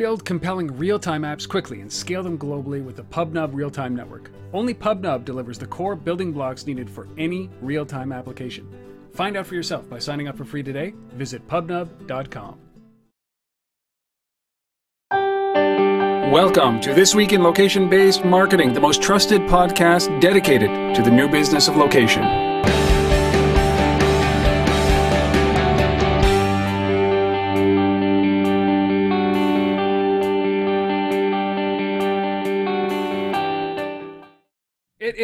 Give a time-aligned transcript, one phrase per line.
[0.00, 3.94] Build compelling real time apps quickly and scale them globally with the PubNub real time
[3.94, 4.30] network.
[4.54, 8.66] Only PubNub delivers the core building blocks needed for any real time application.
[9.12, 10.94] Find out for yourself by signing up for free today.
[11.12, 12.58] Visit pubnub.com.
[16.32, 21.10] Welcome to This Week in Location Based Marketing, the most trusted podcast dedicated to the
[21.10, 22.39] new business of location.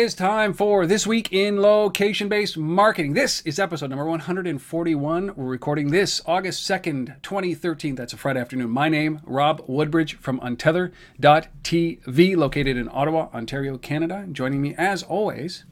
[0.07, 3.15] Is time for This Week in Location Based Marketing.
[3.15, 5.33] This is episode number 141.
[5.35, 7.97] We're recording this August 2nd, 2013.
[7.97, 8.71] That's a Friday afternoon.
[8.71, 14.29] My name, Rob Woodbridge from Untether.tv, located in Ottawa, Ontario, Canada.
[14.31, 15.65] Joining me, as always,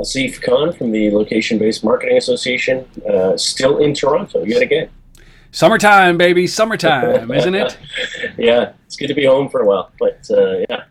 [0.00, 4.90] Asif Khan from the Location Based Marketing Association, uh, still in Toronto yet again.
[5.52, 7.78] Summertime, baby, summertime, isn't it?
[8.36, 10.86] yeah, it's good to be home for a while, but uh, yeah.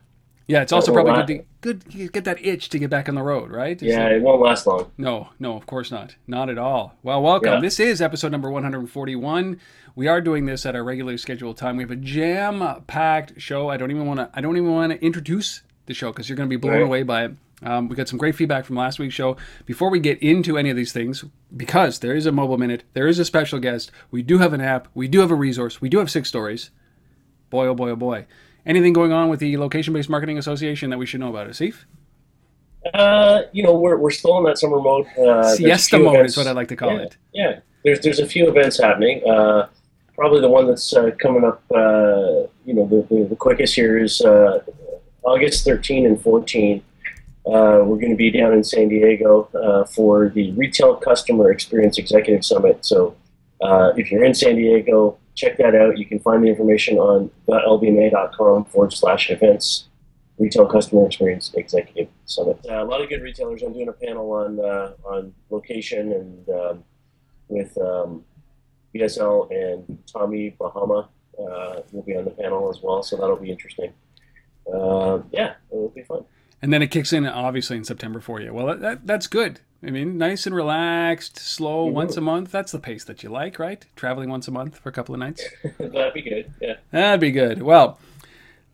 [0.47, 3.21] Yeah, it's also probably good to good get that itch to get back on the
[3.21, 3.81] road, right?
[3.81, 4.91] Is yeah, it, it, won't last long.
[4.97, 6.15] No, no, of course not.
[6.27, 6.95] Not at all.
[7.01, 7.53] Well, welcome.
[7.53, 7.59] Yeah.
[7.61, 9.59] This is episode number 141.
[9.95, 11.77] We are doing this at our regularly scheduled time.
[11.77, 13.69] We have a jam-packed show.
[13.69, 16.35] I don't even want to I don't even want to introduce the show because you're
[16.35, 16.83] going to be blown right.
[16.83, 17.31] away by it.
[17.61, 19.37] Um, we got some great feedback from last week's show.
[19.65, 21.23] Before we get into any of these things,
[21.55, 24.59] because there is a mobile minute, there is a special guest, we do have an
[24.59, 26.71] app, we do have a resource, we do have six stories.
[27.49, 28.25] Boy, oh boy, oh boy.
[28.65, 31.83] Anything going on with the Location Based Marketing Association that we should know about, Asif?
[32.93, 35.05] Uh, you know, we're, we're still in that summer mode.
[35.17, 36.33] Uh, Siesta mode events.
[36.33, 37.17] is what I like to call yeah, it.
[37.33, 39.21] Yeah, there's there's a few events happening.
[39.29, 39.67] Uh,
[40.15, 43.97] probably the one that's uh, coming up, uh, you know, the, the, the, quickest here
[43.97, 44.59] is uh,
[45.23, 46.83] August 13 and 14.
[47.45, 49.49] we're going to be down in San Diego
[49.91, 52.85] for the Retail Customer Experience Executive Summit.
[52.85, 53.15] So
[53.95, 55.97] if you're in San Diego, check that out.
[55.97, 59.87] You can find the information on lbma.com forward slash events,
[60.37, 62.59] Retail Customer Experience Executive Summit.
[62.69, 63.61] Uh, a lot of good retailers.
[63.61, 66.83] I'm doing a panel on uh, on location and um,
[67.47, 68.23] with um,
[68.93, 71.09] BSL and Tommy Bahama
[71.39, 73.93] uh, will be on the panel as well, so that'll be interesting.
[74.71, 76.25] Uh, yeah, it'll be fun.
[76.61, 78.53] And then it kicks in obviously in September for you.
[78.53, 79.59] Well, that, that's good.
[79.85, 81.95] I mean, nice and relaxed, slow, mm-hmm.
[81.95, 82.51] once a month.
[82.51, 83.85] That's the pace that you like, right?
[83.95, 85.43] Traveling once a month for a couple of nights.
[85.77, 86.53] That'd be good.
[86.61, 86.75] Yeah.
[86.91, 87.61] That'd be good.
[87.61, 87.99] Well,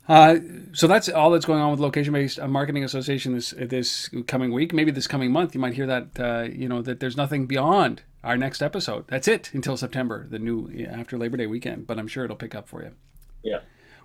[0.08, 0.40] uh,
[0.74, 4.52] so that's all that's going on with Location Based uh, Marketing Association this this coming
[4.52, 4.74] week.
[4.74, 8.02] Maybe this coming month, you might hear that uh, you know that there's nothing beyond
[8.24, 9.06] our next episode.
[9.08, 11.86] That's it until September, the new after Labor Day weekend.
[11.86, 12.92] But I'm sure it'll pick up for you.
[13.44, 13.60] Yeah.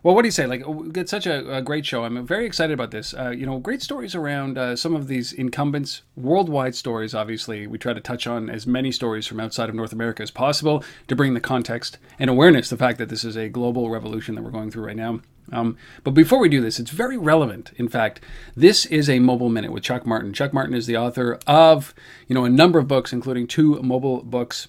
[0.05, 0.47] Well, what do you say?
[0.47, 0.63] Like,
[0.95, 2.05] it's such a, a great show.
[2.05, 3.15] I'm very excited about this.
[3.15, 7.15] Uh, you know, great stories around uh, some of these incumbents, worldwide stories.
[7.15, 10.31] Obviously, we try to touch on as many stories from outside of North America as
[10.31, 14.35] possible to bring the context and awareness, the fact that this is a global revolution
[14.35, 15.21] that we're going through right now.
[15.51, 17.73] Um, but before we do this, it's very relevant.
[17.77, 18.21] In fact,
[18.55, 20.35] this is a mobile minute with Chuck Martin.
[20.35, 21.95] Chuck Martin is the author of,
[22.29, 24.69] you know, a number of books, including two mobile books.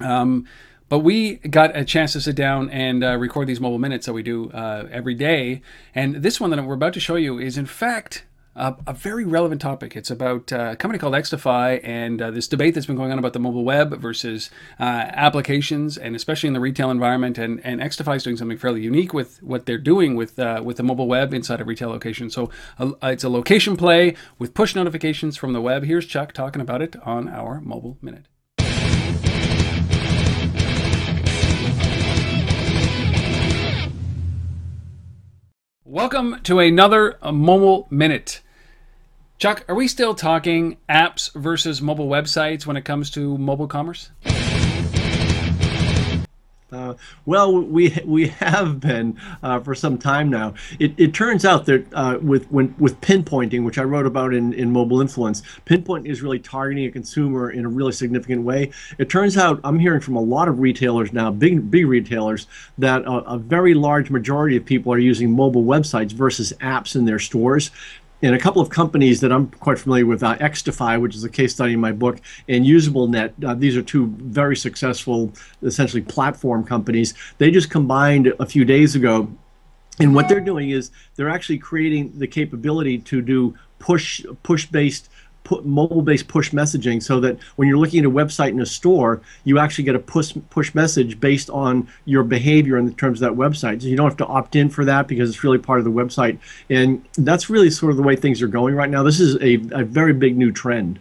[0.00, 0.48] Um,
[0.88, 4.12] but we got a chance to sit down and uh, record these mobile minutes that
[4.12, 5.62] we do uh, every day.
[5.94, 8.24] And this one that we're about to show you is, in fact,
[8.58, 9.96] a, a very relevant topic.
[9.96, 13.18] It's about uh, a company called Xtify and uh, this debate that's been going on
[13.18, 14.50] about the mobile web versus
[14.80, 17.38] uh, applications, and especially in the retail environment.
[17.38, 20.76] And, and Xtify is doing something fairly unique with what they're doing with uh, with
[20.76, 22.34] the mobile web inside of retail locations.
[22.34, 22.50] So
[23.02, 25.84] it's a location play with push notifications from the web.
[25.84, 28.26] Here's Chuck talking about it on our mobile minute.
[35.90, 38.42] Welcome to another Mobile Minute.
[39.38, 44.10] Chuck, are we still talking apps versus mobile websites when it comes to mobile commerce?
[46.70, 50.52] Uh, well, we we have been uh, for some time now.
[50.78, 54.52] It, it turns out that uh, with when with pinpointing, which I wrote about in,
[54.52, 58.70] in Mobile Influence, pinpoint is really targeting a consumer in a really significant way.
[58.98, 62.46] It turns out I'm hearing from a lot of retailers now, big big retailers,
[62.76, 67.06] that a, a very large majority of people are using mobile websites versus apps in
[67.06, 67.70] their stores
[68.22, 71.28] and a couple of companies that I'm quite familiar with, uh, Xtify, which is a
[71.28, 73.44] case study in my book, and UsableNet.
[73.44, 75.32] Uh, these are two very successful,
[75.62, 77.14] essentially platform companies.
[77.38, 79.30] They just combined a few days ago,
[80.00, 85.08] and what they're doing is they're actually creating the capability to do push push based
[85.64, 89.58] mobile-based push messaging so that when you're looking at a website in a store, you
[89.58, 93.82] actually get a push push message based on your behavior in terms of that website.
[93.82, 95.90] So you don't have to opt in for that because it's really part of the
[95.90, 96.38] website.
[96.70, 99.02] And that's really sort of the way things are going right now.
[99.02, 101.00] This is a, a very big new trend.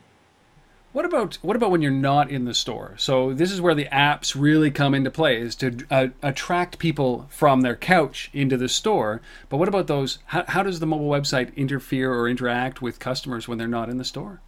[0.97, 2.95] What about what about when you're not in the store?
[2.97, 7.27] So this is where the apps really come into play, is to uh, attract people
[7.29, 9.21] from their couch into the store.
[9.47, 10.17] But what about those?
[10.25, 13.97] How, how does the mobile website interfere or interact with customers when they're not in
[13.97, 14.41] the store?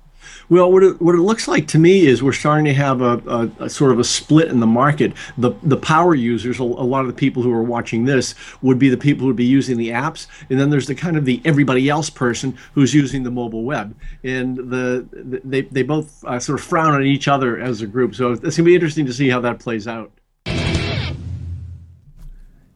[0.50, 3.21] Well, what it, what it looks like to me is we're starting to have a,
[3.27, 5.13] a, a, sort of a split in the market.
[5.38, 8.80] The the power users, a, a, lot of the people who are watching this, would
[8.80, 11.25] be the people who would be using the apps, and then there's the kind of
[11.25, 16.24] the everybody else person who's using the mobile web, and the, the they they both
[16.25, 18.15] uh, sort of frown on each other as a group.
[18.15, 20.12] So it's gonna be interesting to see how that plays out.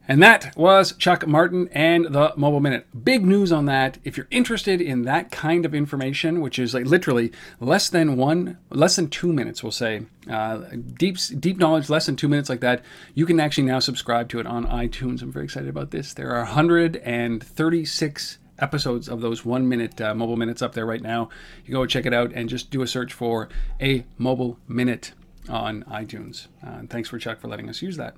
[0.05, 2.87] And that was Chuck Martin and the Mobile Minute.
[3.05, 3.99] Big news on that.
[4.03, 8.57] If you're interested in that kind of information, which is like literally less than one,
[8.69, 10.63] less than two minutes, we'll say, uh,
[10.97, 12.83] deep deep knowledge, less than two minutes like that,
[13.13, 15.21] you can actually now subscribe to it on iTunes.
[15.21, 16.13] I'm very excited about this.
[16.13, 21.29] There are 136 episodes of those one minute uh, mobile minutes up there right now.
[21.65, 23.47] You go check it out and just do a search for
[23.79, 25.13] a mobile minute
[25.47, 26.47] on iTunes.
[26.65, 28.15] Uh, thanks for Chuck for letting us use that.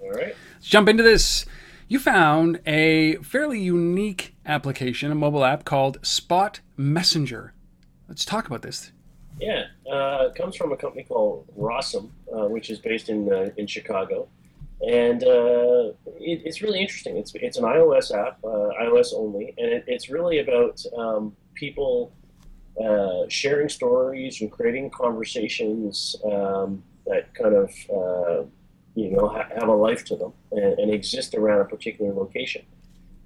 [0.00, 0.34] All right.
[0.64, 1.44] Jump into this.
[1.88, 7.52] You found a fairly unique application, a mobile app called Spot Messenger.
[8.08, 8.90] Let's talk about this.
[9.38, 13.50] Yeah, uh, it comes from a company called Rossum, uh, which is based in uh,
[13.58, 14.26] in Chicago,
[14.88, 17.18] and uh, it, it's really interesting.
[17.18, 22.10] It's it's an iOS app, uh, iOS only, and it, it's really about um, people
[22.82, 28.48] uh, sharing stories and creating conversations um, that kind of
[28.94, 32.62] you know, have a life to them and, and, exist around a particular location.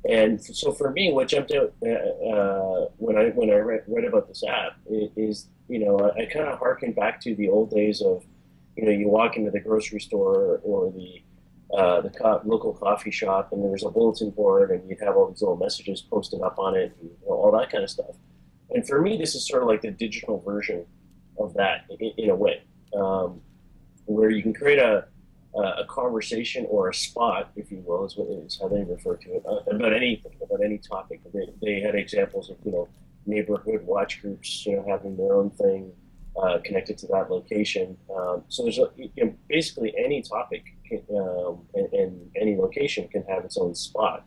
[0.09, 4.05] And so for me, what jumped out uh, uh, when I when I read, read
[4.05, 7.71] about this app is, you know, I, I kind of harken back to the old
[7.71, 8.25] days of,
[8.77, 11.23] you know, you walk into the grocery store or the
[11.77, 15.29] uh, the co- local coffee shop, and there's a bulletin board, and you'd have all
[15.29, 18.17] these little messages posted up on it, and you know, all that kind of stuff.
[18.71, 20.87] And for me, this is sort of like the digital version
[21.39, 22.63] of that in, in a way,
[22.97, 23.43] um,
[24.07, 25.09] where you can create a
[25.57, 29.17] uh, a conversation or a spot, if you will, is, what, is how they refer
[29.17, 31.21] to it, uh, about anything, about any topic.
[31.33, 32.89] They, they had examples of, you know,
[33.27, 35.93] neighborhood watch groups, you know, having their own thing
[36.41, 37.97] uh, connected to that location.
[38.15, 43.25] Um, so there's a, you know, basically any topic can, um, and, any location can
[43.25, 44.25] have its own spot.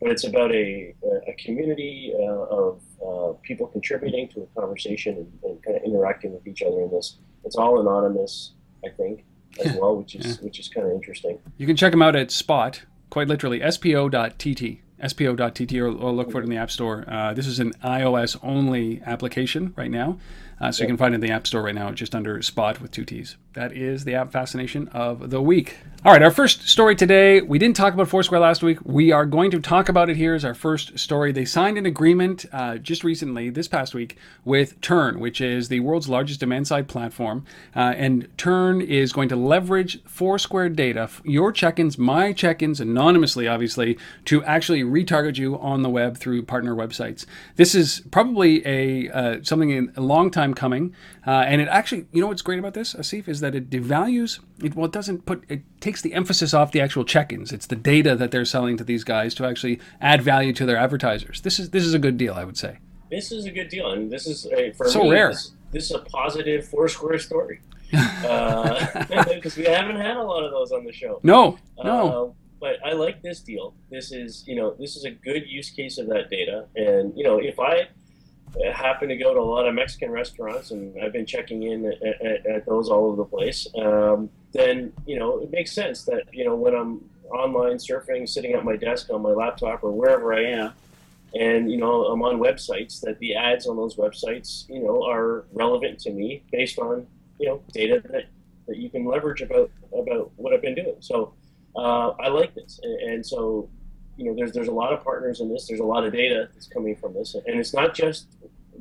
[0.00, 0.94] But it's about a,
[1.28, 6.32] a community uh, of uh, people contributing to a conversation and, and kind of interacting
[6.32, 7.18] with each other in this.
[7.44, 8.54] It's all anonymous,
[8.84, 9.24] I think
[9.60, 10.44] as well, which is yeah.
[10.44, 11.38] which is kind of interesting.
[11.58, 16.40] You can check them out at Spot, quite literally, spo.tt spo.tt or, or, look for
[16.40, 17.04] it in the App Store.
[17.08, 20.18] Uh, this is an iOS only application right now.
[20.60, 22.80] Uh, so you can find it in the App Store right now, just under Spot
[22.80, 23.36] with two T's.
[23.54, 25.76] That is the app fascination of the week.
[26.04, 27.42] All right, our first story today.
[27.42, 28.78] We didn't talk about Foursquare last week.
[28.82, 31.32] We are going to talk about it here as our first story.
[31.32, 35.80] They signed an agreement uh, just recently, this past week, with Turn, which is the
[35.80, 37.44] world's largest demand side platform.
[37.76, 42.80] Uh, and Turn is going to leverage Foursquare data, your check ins, my check ins,
[42.80, 47.26] anonymously, obviously, to actually retarget you on the web through partner websites.
[47.56, 50.94] This is probably a uh, something in a long time time coming.
[51.26, 54.40] Uh, and it actually, you know what's great about this, Asif, is that it devalues,
[54.62, 57.52] it, well, it doesn't put, it takes the emphasis off the actual check-ins.
[57.52, 60.76] It's the data that they're selling to these guys to actually add value to their
[60.76, 61.40] advertisers.
[61.40, 62.78] This is, this is a good deal, I would say.
[63.10, 63.92] This is a good deal.
[63.92, 65.28] And this is, a, for so me, rare.
[65.28, 67.60] This, this is a positive Foursquare story.
[67.90, 71.20] Because uh, we haven't had a lot of those on the show.
[71.22, 72.08] No, no.
[72.08, 73.74] Uh, but I like this deal.
[73.90, 76.66] This is, you know, this is a good use case of that data.
[76.76, 77.88] And, you know, if I,
[78.74, 82.02] happen to go to a lot of Mexican restaurants, and I've been checking in at,
[82.02, 83.66] at, at those all over the place.
[83.76, 88.52] Um, then you know it makes sense that you know when I'm online surfing, sitting
[88.52, 90.72] at my desk on my laptop or wherever I am,
[91.34, 95.44] and you know I'm on websites that the ads on those websites you know are
[95.52, 97.06] relevant to me based on
[97.38, 98.26] you know data that,
[98.68, 100.96] that you can leverage about about what I've been doing.
[101.00, 101.34] So
[101.74, 103.68] uh, I like this, and, and so
[104.16, 105.66] you know, there's there's a lot of partners in this.
[105.66, 108.26] There's a lot of data that's coming from this, and it's not just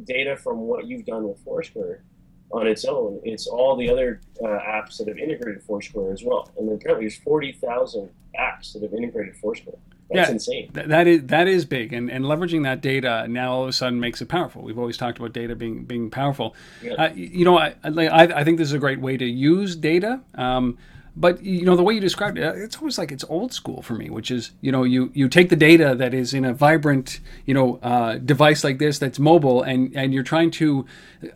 [0.03, 2.03] data from what you've done with Foursquare
[2.51, 3.21] on its own.
[3.23, 6.51] It's all the other uh, apps that have integrated Foursquare as well.
[6.57, 8.09] And apparently, there's forty thousand
[8.39, 9.75] apps that have integrated Foursquare.
[10.09, 10.71] That's yeah, insane.
[10.73, 13.73] Th- that is that is big, and and leveraging that data now all of a
[13.73, 14.61] sudden makes it powerful.
[14.61, 16.55] We've always talked about data being being powerful.
[16.81, 16.93] Yeah.
[16.93, 20.19] Uh, you know, I, I I think this is a great way to use data.
[20.35, 20.77] Um,
[21.15, 23.93] but you know the way you described it it's almost like it's old school for
[23.93, 27.19] me which is you know you you take the data that is in a vibrant
[27.45, 30.85] you know uh, device like this that's mobile and and you're trying to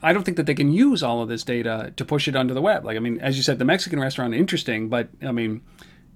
[0.01, 2.53] i don't think that they can use all of this data to push it onto
[2.53, 5.61] the web like i mean as you said the mexican restaurant interesting but i mean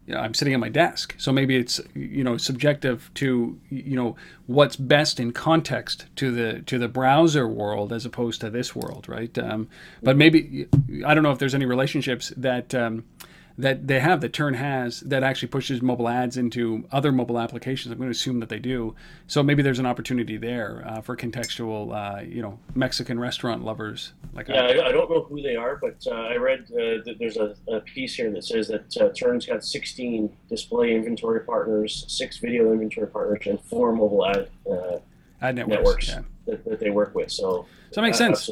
[0.09, 1.13] you know, I'm sitting at my desk.
[1.19, 4.15] So maybe it's you know subjective to you know
[4.47, 9.07] what's best in context to the to the browser world as opposed to this world,
[9.07, 9.37] right?
[9.37, 9.69] Um,
[10.01, 10.67] but maybe
[11.05, 12.73] I don't know if there's any relationships that.
[12.73, 13.05] Um,
[13.59, 17.91] that they have that Turn has that actually pushes mobile ads into other mobile applications.
[17.91, 18.95] I'm going to assume that they do.
[19.27, 24.13] So maybe there's an opportunity there uh, for contextual, uh, you know, Mexican restaurant lovers.
[24.33, 27.17] Like yeah, I, I, don't know who they are, but uh, I read uh, that
[27.19, 32.05] there's a, a, piece here that says that uh, Turn's got 16 display inventory partners,
[32.07, 34.99] six video inventory partners, and four mobile ad uh,
[35.41, 36.21] ad networks, networks yeah.
[36.45, 37.29] that, that, they work with.
[37.29, 38.49] So so it makes sense.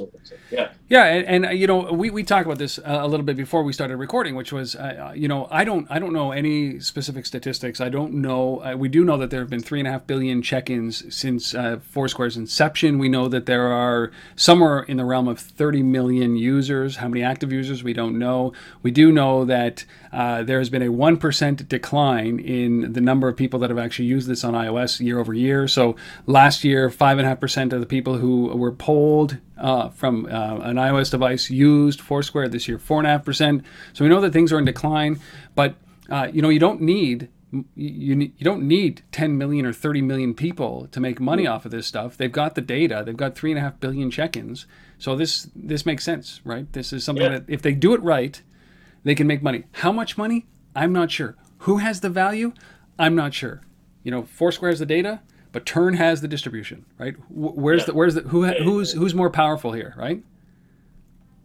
[0.51, 0.70] Yeah.
[0.89, 3.36] Yeah, and, and, uh, you know we, we talked about this uh, a little bit
[3.36, 6.79] before we started recording, which was uh, you know I don't I don't know any
[6.79, 7.82] specific statistics.
[7.82, 8.63] I don't know.
[8.63, 11.53] Uh, we do know that there have been three and a half billion check-ins since
[11.53, 13.00] uh, Foursquare's inception.
[13.00, 16.98] We know that there are somewhere in the realm of 30 million users.
[16.98, 18.53] How many active users we don't know.
[18.82, 23.27] We do know that uh, there has been a one percent decline in the number
[23.27, 25.67] of people that have actually used this on iOS year over year.
[25.67, 29.27] So last year, five and a half percent of the people who were polled
[29.58, 33.64] uh, from uh, an iOS device used Foursquare this year, four and a half percent.
[33.94, 35.20] So we know that things are in decline,
[35.56, 35.76] but
[36.10, 40.34] uh, you know you don't need you, you don't need 10 million or 30 million
[40.34, 42.18] people to make money off of this stuff.
[42.18, 43.04] They've got the data.
[43.06, 44.66] They've got three and a half billion check-ins.
[44.98, 46.72] So this this makes sense, right?
[46.74, 47.40] This is something yeah.
[47.40, 48.42] that if they do it right,
[49.04, 49.64] they can make money.
[49.74, 50.48] How much money?
[50.76, 51.36] I'm not sure.
[51.60, 52.54] Who has the value?
[53.00, 53.62] I'm not sure.
[54.04, 55.22] You know, Foursquare has the data
[55.58, 57.16] but Turn has the distribution, right?
[57.32, 57.86] Where's yeah.
[57.88, 60.24] the where's the who who's who's more powerful here, right?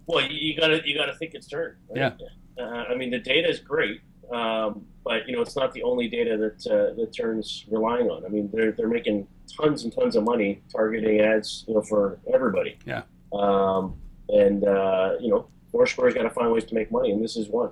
[0.04, 1.76] Well, you gotta you gotta think it's Turn.
[1.88, 2.12] Right?
[2.58, 2.62] Yeah.
[2.62, 6.08] Uh, I mean, the data is great, um, but you know, it's not the only
[6.08, 8.26] data that uh, that Turn's relying on.
[8.26, 9.26] I mean, they're they're making
[9.58, 12.76] tons and tons of money targeting ads, you know, for everybody.
[12.84, 13.04] Yeah.
[13.32, 13.96] Um,
[14.28, 17.48] and uh, you know, Foursquare's got to find ways to make money, and this is
[17.48, 17.70] one.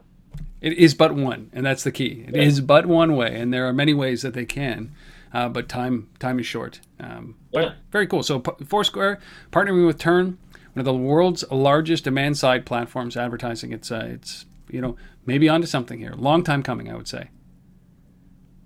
[0.63, 2.25] It is but one, and that's the key.
[2.27, 2.43] It yeah.
[2.45, 4.93] is but one way, and there are many ways that they can
[5.33, 6.81] uh, but time time is short.
[6.99, 7.73] Um, but yeah.
[7.91, 8.23] very cool.
[8.23, 9.19] So Foursquare
[9.51, 10.39] partnering with Turn,
[10.73, 13.73] one of the world's largest demand side platforms advertising.
[13.73, 14.97] It's uh, it's you know
[15.27, 16.13] maybe onto something here.
[16.17, 17.31] Long time coming, I would say.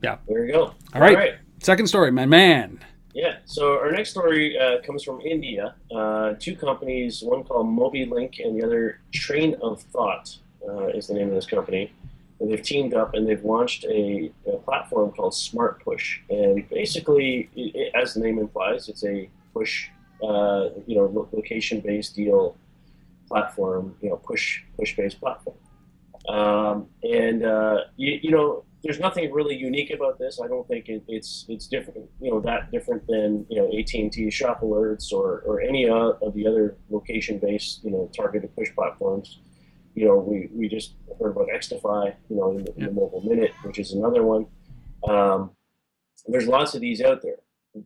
[0.02, 0.18] Yeah.
[0.28, 0.62] There you go.
[0.64, 1.16] All, All right.
[1.16, 1.34] right.
[1.60, 2.78] Second story, my man.
[3.14, 3.36] Yeah.
[3.46, 5.76] So our next story uh, comes from India.
[5.94, 10.36] Uh, two companies, one called MobiLink and the other Train of Thought
[10.68, 11.92] uh, is the name of this company
[12.40, 16.20] and they've teamed up and they've launched a, a platform called Smart Push.
[16.30, 19.88] And basically, it, as the name implies, it's a push,
[20.22, 22.56] uh, you know, location-based deal
[23.28, 25.56] platform, you know, push push-based platform.
[26.28, 30.40] Um, and uh, you, you, know, there's nothing really unique about this.
[30.42, 34.30] I don't think it, it's it's different, you know, that different than you know AT&T
[34.30, 39.38] Shop Alerts or or any of the other location-based, you know, targeted push platforms
[39.94, 43.22] you know, we, we just heard about Xtify, you know, in the, in the Mobile
[43.22, 44.46] Minute, which is another one.
[45.08, 45.50] Um,
[46.26, 47.36] there's lots of these out there.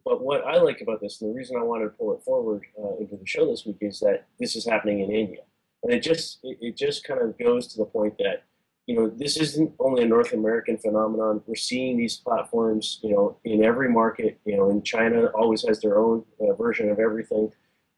[0.04, 2.64] But what I like about this, and the reason I wanted to pull it forward
[2.78, 5.40] uh, into the show this week, is that this is happening in India,
[5.82, 8.44] and it just it, it just kind of goes to the point that
[8.86, 11.42] you know this isn't only a North American phenomenon.
[11.46, 14.38] We're seeing these platforms, you know, in every market.
[14.44, 17.50] You know, in China, always has their own uh, version of everything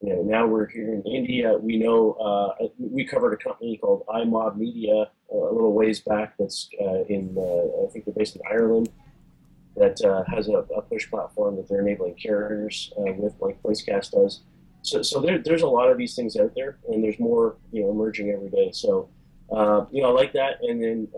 [0.03, 1.59] you know, now we're here in India.
[1.59, 6.35] We know uh, we covered a company called iMob Media uh, a little ways back.
[6.39, 8.89] That's uh, in uh, I think they're based in Ireland.
[9.77, 14.11] That uh, has a, a, push platform that they're enabling carriers uh, with, like Placecast
[14.11, 14.41] does.
[14.83, 17.83] So, so there, there's a lot of these things out there, and there's more you
[17.83, 18.71] know emerging every day.
[18.73, 19.09] So,
[19.93, 20.59] you know, I like that.
[20.63, 21.09] And then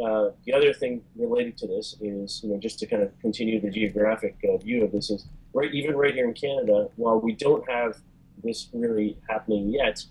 [0.45, 3.71] the other thing related to this is you know just to kind of continue the
[3.71, 7.97] geographic view of this is right even right here in Canada, while we don't have
[8.43, 10.05] this really happening yet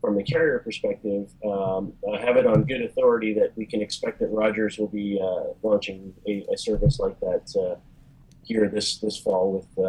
[0.00, 4.18] from the carrier perspective, um, I have it on good authority that we can expect
[4.18, 7.76] that Rogers will be uh, launching a, a, service like that uh,
[8.42, 9.86] here this this fall with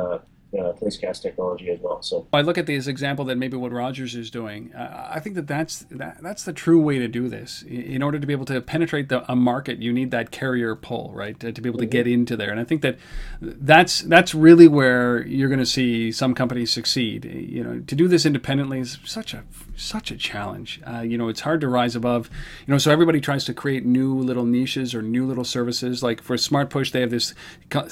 [0.54, 2.02] uh, Placecast technology as well.
[2.02, 4.74] So I look at this example that maybe what Rogers is doing.
[4.74, 7.64] Uh, I think that that's that, that's the true way to do this.
[7.64, 11.12] In order to be able to penetrate the, a market, you need that carrier pull,
[11.14, 12.52] right, to, to be able to get into there.
[12.52, 12.98] And I think that
[13.42, 17.26] that's that's really where you're going to see some companies succeed.
[17.26, 19.44] You know, to do this independently is such a
[19.76, 20.82] such a challenge.
[20.86, 22.30] Uh, you know, it's hard to rise above.
[22.66, 26.04] You know, so everybody tries to create new little niches or new little services.
[26.04, 27.34] Like for Smart Push, they have this,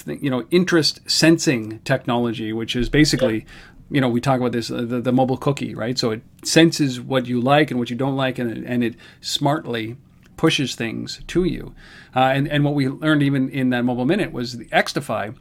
[0.05, 3.45] you know, interest sensing technology which is basically, yeah.
[3.89, 5.97] you know, we talk about this uh, the, the mobile cookie, right?
[5.97, 8.95] So it senses what you like and what you don't like, and it, and it
[9.21, 9.97] smartly
[10.37, 11.75] pushes things to you.
[12.15, 15.35] Uh, and and what we learned even in that mobile minute was the Xtify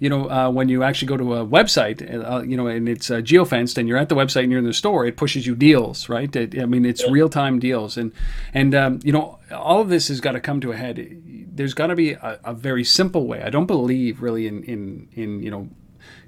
[0.00, 3.10] you know, uh, when you actually go to a website, uh, you know, and it's
[3.10, 5.54] uh, geofenced, and you're at the website and you're in the store, it pushes you
[5.54, 6.34] deals, right?
[6.34, 7.12] It, I mean, it's yeah.
[7.12, 8.10] real time deals, and
[8.54, 11.22] and um, you know, all of this has got to come to a head.
[11.52, 13.42] There's got to be a, a, very simple way.
[13.42, 15.68] I don't believe really in in in you know,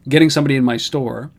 [0.09, 1.31] getting somebody in my store.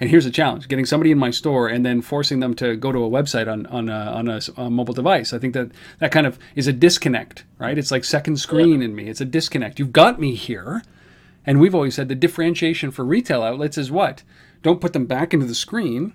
[0.00, 2.92] And here's a challenge: getting somebody in my store and then forcing them to go
[2.92, 5.32] to a website on on a, on a, a mobile device.
[5.32, 7.76] I think that that kind of is a disconnect, right?
[7.76, 9.08] It's like second screen in me.
[9.08, 9.78] It's a disconnect.
[9.78, 10.82] You've got me here
[11.48, 14.22] and we've always said the differentiation for retail outlets is what?
[14.62, 16.12] Don't put them back into the screen.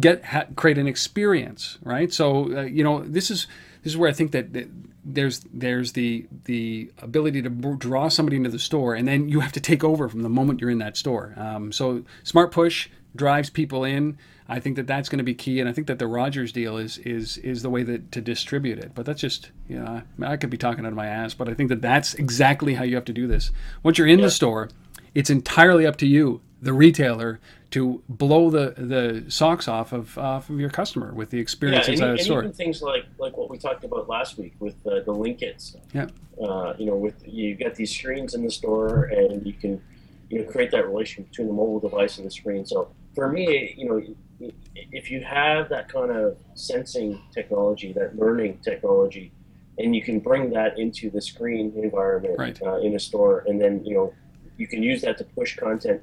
[0.00, 2.12] Get ha, create an experience, right?
[2.12, 3.46] So uh, you know this is
[3.84, 4.68] this is where I think that, that
[5.04, 9.52] there's there's the the ability to draw somebody into the store, and then you have
[9.52, 11.34] to take over from the moment you're in that store.
[11.36, 14.18] Um, so smart push drives people in.
[14.48, 16.78] I think that that's going to be key, and I think that the Rogers deal
[16.78, 18.92] is is is the way that to distribute it.
[18.94, 21.48] But that's just you know I, I could be talking out of my ass, but
[21.48, 23.52] I think that that's exactly how you have to do this.
[23.82, 24.26] Once you're in yeah.
[24.26, 24.70] the store,
[25.14, 27.38] it's entirely up to you, the retailer,
[27.74, 31.94] to blow the the socks off of off of your customer with the experience yeah,
[31.94, 32.38] inside and, the store.
[32.44, 35.82] even things like like what we talked about last week with uh, the link stuff.
[35.92, 36.06] Yeah.
[36.40, 39.82] Uh, you know, with you get these screens in the store, and you can
[40.30, 42.64] you know create that relation between the mobile device and the screen.
[42.64, 44.52] So for me, you know,
[44.92, 49.32] if you have that kind of sensing technology, that learning technology,
[49.78, 52.62] and you can bring that into the screen environment right.
[52.62, 54.14] uh, in a store, and then you know
[54.58, 56.00] you can use that to push content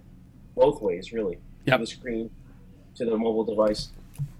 [0.54, 1.80] both ways, really, yep.
[1.80, 2.30] to the screen,
[2.96, 3.90] to the mobile device.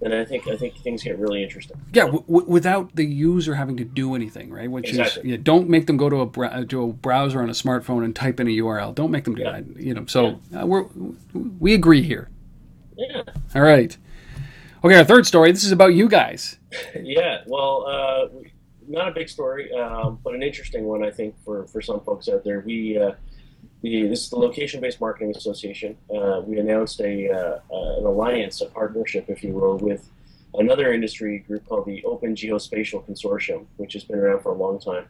[0.00, 1.76] And I think I think things get really interesting.
[1.92, 4.70] Yeah, w- without the user having to do anything, right?
[4.70, 5.22] Which exactly.
[5.22, 8.04] is, yeah, don't make them go to a br- to a browser on a smartphone
[8.04, 8.94] and type in a URL.
[8.94, 9.52] Don't make them do yeah.
[9.52, 9.76] that.
[9.76, 10.62] You know, so yeah.
[10.62, 10.84] uh, we're
[11.58, 12.28] we agree here.
[12.96, 13.22] Yeah.
[13.54, 13.96] All right.
[14.84, 15.52] Okay, our third story.
[15.52, 16.58] This is about you guys.
[17.02, 17.42] yeah.
[17.46, 18.28] Well, uh,
[18.88, 22.28] not a big story, um, but an interesting one, I think, for, for some folks
[22.28, 22.60] out there.
[22.60, 23.12] We uh,
[23.82, 25.96] the, this is the Location Based Marketing Association.
[26.14, 30.08] Uh, we announced a uh, uh, an alliance, a partnership, if you will, with
[30.54, 34.78] another industry group called the Open Geospatial Consortium, which has been around for a long
[34.80, 35.06] time.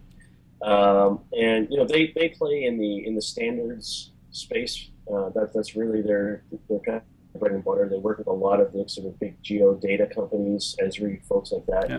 [0.63, 4.89] Um, and you know, they, they play in the in the standards space.
[5.13, 7.03] Uh, that that's really their their kind
[7.35, 7.89] of bread and butter.
[7.89, 11.53] They work with a lot of the sort of big geo data companies, Esri, folks
[11.53, 11.91] like that.
[11.91, 11.99] Yeah.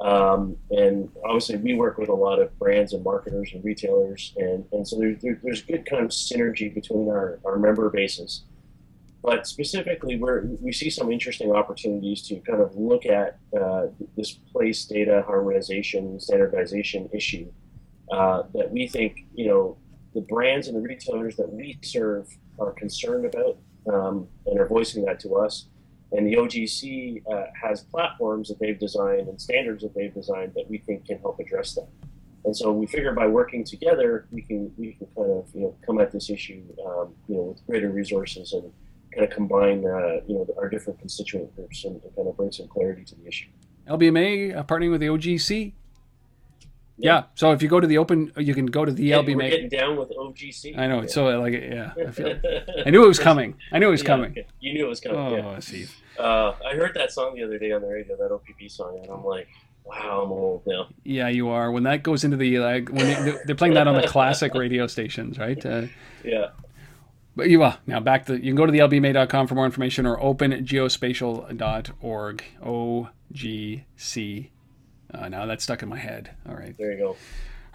[0.00, 4.64] Um, and obviously, we work with a lot of brands and marketers and retailers, and,
[4.72, 8.44] and so there, there, there's good kind of synergy between our, our member bases.
[9.22, 14.32] But specifically, we we see some interesting opportunities to kind of look at uh, this
[14.52, 17.50] place data harmonization, standardization issue
[18.12, 19.76] uh, that we think, you know,
[20.14, 23.58] the brands and the retailers that we serve are concerned about
[23.92, 25.66] um, and are voicing that to us.
[26.12, 30.70] And the OGC uh, has platforms that they've designed and standards that they've designed that
[30.70, 31.88] we think can help address that.
[32.44, 35.76] And so we figure by working together, we can we can kind of you know
[35.84, 38.72] come at this issue um, you know with greater resources and
[39.12, 42.52] kind of combine uh, you know our different constituent groups and, and, kind of bring
[42.52, 43.48] some clarity to the issue.
[43.88, 45.72] LBMA uh, partnering with the OGC
[46.98, 47.24] yeah.
[47.34, 49.36] So if you go to the open, you can go to the yeah, LB.
[49.36, 50.78] We're getting down with OGC.
[50.78, 51.02] I know.
[51.02, 51.08] Yeah.
[51.08, 51.92] So like, yeah.
[52.06, 52.40] I, feel,
[52.84, 53.54] I knew it was coming.
[53.72, 54.30] I knew it was yeah, coming.
[54.32, 54.46] Okay.
[54.60, 55.18] You knew it was coming.
[55.18, 55.58] Oh, yeah.
[55.58, 55.94] Steve.
[56.18, 59.10] Uh, I heard that song the other day on the radio, that OPP song, and
[59.10, 59.48] I'm like,
[59.84, 60.88] wow, I'm old now.
[61.04, 61.70] Yeah, you are.
[61.70, 64.86] When that goes into the like, when they, they're playing that on the classic radio
[64.86, 65.62] stations, right?
[65.64, 65.82] Uh,
[66.24, 66.48] yeah.
[67.34, 70.06] But you are now back to you can go to the lbma.com for more information
[70.06, 72.44] or opengeospatial.org.
[72.64, 74.50] O G C
[75.18, 76.30] uh, now that's stuck in my head.
[76.48, 76.76] All right.
[76.76, 77.16] There you go.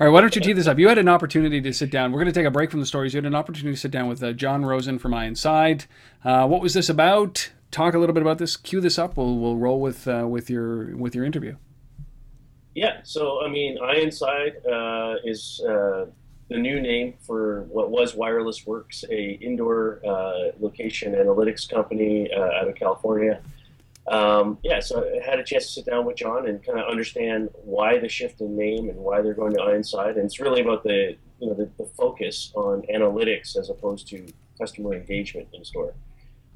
[0.01, 0.79] All right, why don't you tee this up?
[0.79, 2.11] You had an opportunity to sit down.
[2.11, 3.13] We're going to take a break from the stories.
[3.13, 5.85] You had an opportunity to sit down with uh, John Rosen from iInside.
[6.23, 7.51] Uh, what was this about?
[7.69, 8.57] Talk a little bit about this.
[8.57, 9.15] Cue this up.
[9.15, 11.55] We'll we'll roll with uh, with your with your interview.
[12.73, 13.01] Yeah.
[13.03, 16.07] So I mean, iInside uh, is uh,
[16.49, 22.67] the new name for what was Wireless Werx, a indoor uh, location analytics company out
[22.67, 23.39] of California
[24.11, 26.89] um, yeah, so I had a chance to sit down with John and kind of
[26.89, 30.17] understand why the shift in name and why they're going to iInside.
[30.17, 34.27] And it's really about the you know the, the focus on analytics as opposed to
[34.59, 35.93] customer engagement in store.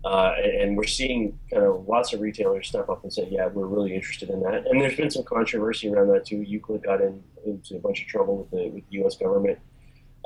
[0.04, 3.48] Uh, and, and, we're seeing kind of lots of retailers step up and say, yeah,
[3.48, 4.68] we're really interested in that.
[4.68, 6.44] And there's been some controversy around that too.
[6.44, 9.15] Euclid got in, into a bunch of trouble with the, with the U.S.
[9.15, 9.58] government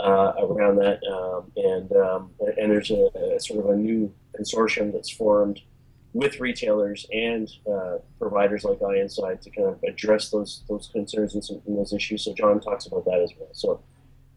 [0.04, 1.00] uh, around that.
[1.10, 5.62] Um, and, um, and there's a, a, sort of a new consortium that's formed
[6.14, 11.44] with retailers and uh, providers like iInside to kind of address those those concerns and,
[11.44, 12.26] some, and, those issues.
[12.26, 13.50] So John talks about that as well.
[13.54, 13.82] So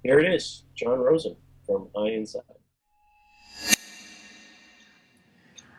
[0.03, 2.43] here it is, John Rosen from iInside.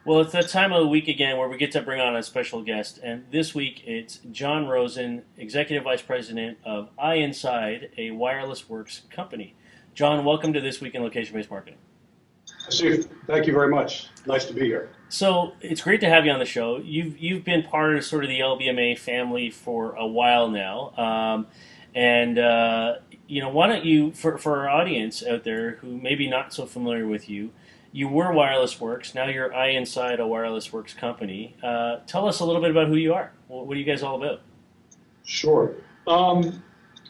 [0.06, 2.23] Well, it's that time of the week again where we get to bring on a
[2.23, 8.63] special guest, and this week it's John Rosen, Executive Vice President of iInside, a Wireless
[8.63, 9.56] Werx company.
[9.93, 11.79] John, welcome to this week in location-based marketing.
[12.67, 14.10] Steve, thank you very much.
[14.25, 14.89] Nice to be here.
[15.13, 16.78] So it's great to have you on the show.
[16.78, 21.45] You've you've been part of sort of the LBMA family for a while now, um,
[21.93, 22.95] and uh,
[23.28, 26.52] you know why don't you for for our audience out there who may be not
[26.52, 27.52] so familiar with you,
[27.91, 29.13] you were Wireless Werx.
[29.13, 31.56] Now you're iInside a Wireless Werx company.
[31.62, 33.32] Uh, tell us a little bit about who you are.
[33.49, 34.41] What are you guys all about?
[35.26, 35.76] Sure.
[36.08, 36.63] Um,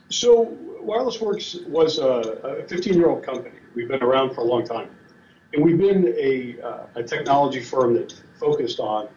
[0.10, 3.56] so Wireless Werx was a 15 year old company.
[3.76, 4.90] We've been around for a long time.
[5.54, 9.08] And we've been a, uh, a technology firm that focused on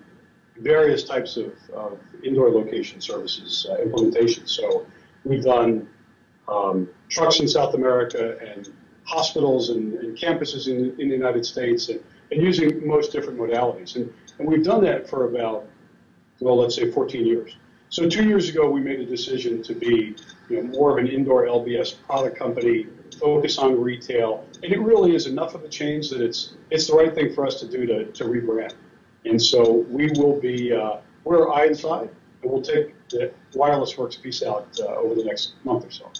[0.58, 4.46] various types of, of indoor location services uh, implementation.
[4.46, 4.86] So
[5.24, 5.88] we've done
[6.48, 8.70] um, trucks in South America and
[9.04, 13.96] hospitals and, and campuses in, in, the United States and, and using most different modalities.
[13.96, 15.66] And, and we've done that for about,
[16.40, 17.56] well, let's say 14 years.
[17.88, 20.16] So two years ago, we made a decision to be
[20.48, 22.86] you know, more of an indoor LBS product company,
[23.20, 26.94] focus on retail, and it really is enough of a change that it's it's the
[26.94, 28.74] right thing for us to do to, to rebrand.
[29.24, 32.08] And so we will be uh, we're iInside,
[32.42, 36.10] and we'll take the Wireless Werx piece out uh, over the next month or so.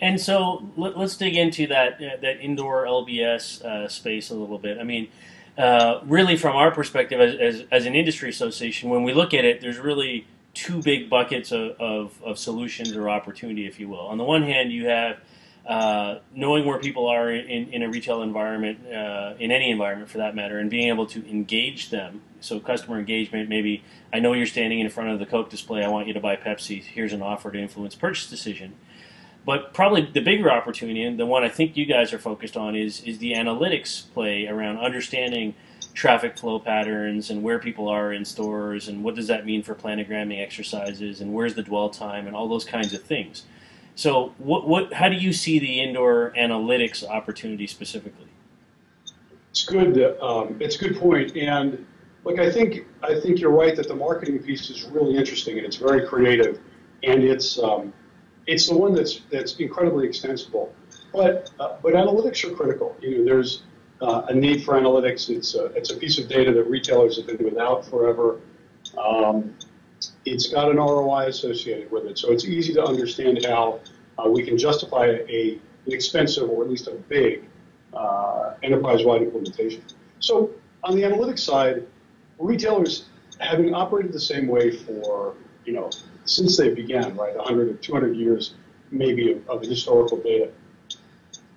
[0.00, 4.58] And so let, us dig into that uh, that indoor LBS uh, space a little
[4.58, 4.78] bit.
[4.78, 5.08] I mean,
[5.56, 9.44] uh, really, from our perspective as, as, as an industry association, when we look at
[9.44, 14.00] it, there's really two big buckets of, of, of, solutions or opportunity, if you will.
[14.00, 15.18] On the one hand, you have
[15.66, 20.18] uh, knowing where people are in, in a retail environment, uh, in any environment for
[20.18, 22.20] that matter, and being able to engage them.
[22.40, 25.88] So, customer engagement, maybe I know you're standing in front of the Coke display, I
[25.88, 28.74] want you to buy Pepsi, here's an offer to influence purchase decision.
[29.46, 32.76] But probably the bigger opportunity, and the one I think you guys are focused on,
[32.76, 35.54] is, is the analytics play around understanding
[35.94, 39.74] traffic flow patterns and where people are in stores and what does that mean for
[39.74, 43.44] planogramming exercises and where's the dwell time and all those kinds of things.
[43.96, 48.28] So, what, what, how do you see the indoor analytics opportunity specifically?
[49.50, 50.18] It's good.
[50.20, 51.36] Um, it's a good point.
[51.36, 51.86] And
[52.24, 55.66] look, I think I think you're right that the marketing piece is really interesting and
[55.66, 56.58] it's very creative,
[57.04, 57.92] and it's um,
[58.48, 60.74] it's the one that's that's incredibly extensible.
[61.12, 62.96] But uh, but analytics are critical.
[63.00, 63.62] You know, there's
[64.00, 65.30] uh, a need for analytics.
[65.30, 68.40] It's a, it's a piece of data that retailers have been without forever.
[68.98, 69.54] Um,
[70.24, 73.80] it's got an ROI associated with it, so it's easy to understand how
[74.18, 77.44] uh, we can justify a, an expensive or at least a big
[77.92, 79.82] uh, enterprise-wide implementation.
[80.20, 80.50] So
[80.82, 81.86] on the analytics side,
[82.38, 83.06] retailers
[83.40, 85.34] having operated the same way for
[85.64, 85.90] you know
[86.24, 88.54] since they began, right, 100 or 200 years
[88.90, 90.50] maybe of, of historical data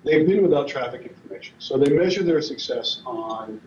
[0.04, 1.54] they've been without traffic information.
[1.58, 3.60] So they measure their success on,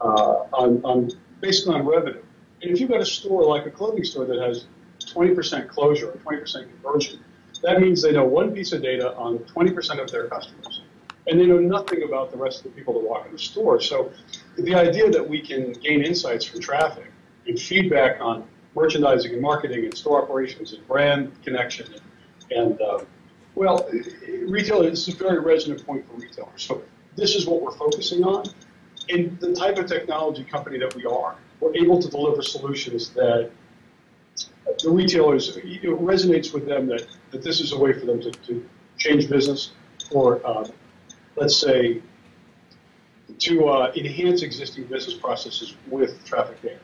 [0.00, 2.22] uh, on, on basically on revenue.
[2.62, 4.66] And if you've got a store like a clothing store that has
[5.00, 7.24] 20% closure or 20% conversion,
[7.62, 10.82] that means they know one piece of data on 20% of their customers.
[11.26, 13.80] And they know nothing about the rest of the people that walk in the store.
[13.80, 14.10] So
[14.58, 17.10] the idea that we can gain insights from traffic
[17.46, 22.02] and feedback on merchandising and marketing and store operations and brand connection and,
[22.50, 23.04] and uh,
[23.54, 23.88] well,
[24.46, 26.62] retail is a very resonant point for retailers.
[26.62, 26.82] So
[27.16, 28.44] this is what we're focusing on.
[29.08, 33.50] And the type of technology company that we are, we're able to deliver solutions that
[34.82, 38.30] the retailers, it resonates with them that, that this is a way for them to,
[38.30, 39.72] to change business
[40.10, 40.66] or, uh,
[41.36, 42.02] let's say,
[43.38, 46.78] to uh, enhance existing business processes with traffic data.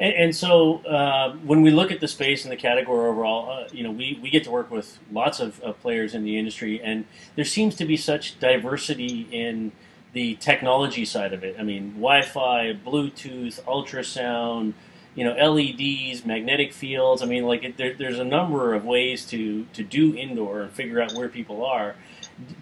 [0.00, 3.68] And, and so uh, when we look at the space and the category overall, uh,
[3.72, 6.80] you know, we, we get to work with lots of, of, players in the industry,
[6.82, 9.72] and there seems to be such diversity in
[10.12, 11.56] the technology side of it.
[11.58, 14.72] I mean, Wi-Fi, Bluetooth, ultrasound,
[15.14, 17.22] you know, LEDs, magnetic fields.
[17.22, 20.72] I mean, like it, there, there's a number of ways to to do indoor and
[20.72, 21.96] figure out where people are.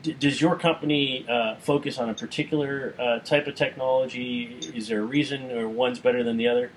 [0.03, 4.59] D- does your company uh, focus on a particular uh, type of technology?
[4.75, 6.71] Is there a reason, or one's better than the other?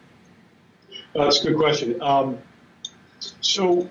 [1.15, 2.01] That's a good question.
[2.01, 2.37] Um,
[3.41, 3.89] so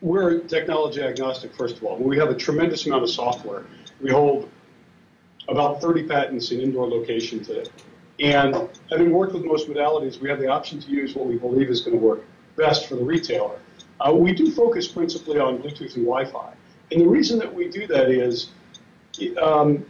[0.00, 1.96] we're technology agnostic, first of all.
[1.96, 3.64] We have a tremendous amount of software.
[4.00, 4.50] We hold
[5.48, 7.68] about 30 patents in indoor location today.
[8.20, 11.68] And having worked with most modalities, we have the option to use what we believe
[11.68, 12.24] is going to work
[12.56, 13.58] best for the retailer.
[14.00, 16.54] Uh, we do focus principally on Bluetooth and Wi-Fi.
[16.92, 18.50] And the reason that we do that is
[19.42, 19.84] um,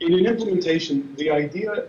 [0.00, 1.88] in an implementation, the idea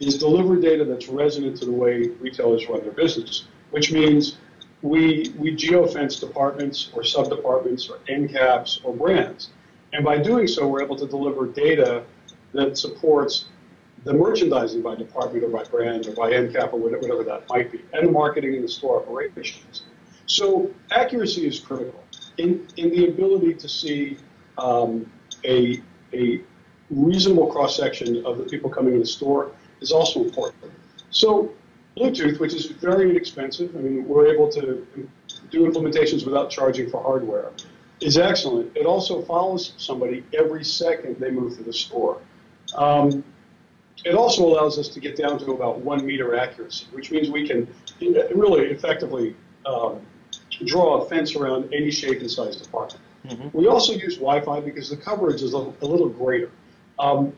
[0.00, 4.38] is deliver data that's resonant to the way retailers run their business, which means
[4.82, 9.50] we, we geofence departments or sub-departments or end caps or brands.
[9.92, 12.02] And by doing so, we're able to deliver data
[12.54, 13.46] that supports
[14.04, 17.70] the merchandising by department or by brand or by end cap or whatever that might
[17.70, 19.82] be, and the marketing and the store operations.
[20.26, 22.02] So accuracy is critical
[22.38, 24.18] in, in the ability to see
[24.58, 25.10] um,
[25.44, 25.80] a,
[26.12, 26.40] a
[26.90, 30.72] reasonable cross section of the people coming in the store is also important.
[31.10, 31.52] So
[31.96, 34.86] Bluetooth, which is very inexpensive, I mean, we're able to
[35.50, 37.50] do implementations without charging for hardware,
[38.00, 38.76] is excellent.
[38.76, 42.20] It also follows somebody every second they move through the store.
[42.76, 43.24] Um,
[44.04, 47.46] it also allows us to get down to about one meter accuracy, which means we
[47.46, 47.68] can
[48.00, 50.00] really effectively um,
[50.66, 53.04] draw a fence around any shape and size department.
[53.26, 53.56] Mm-hmm.
[53.56, 56.50] We also use Wi-Fi because the coverage is a, a little greater.
[56.98, 57.32] Um,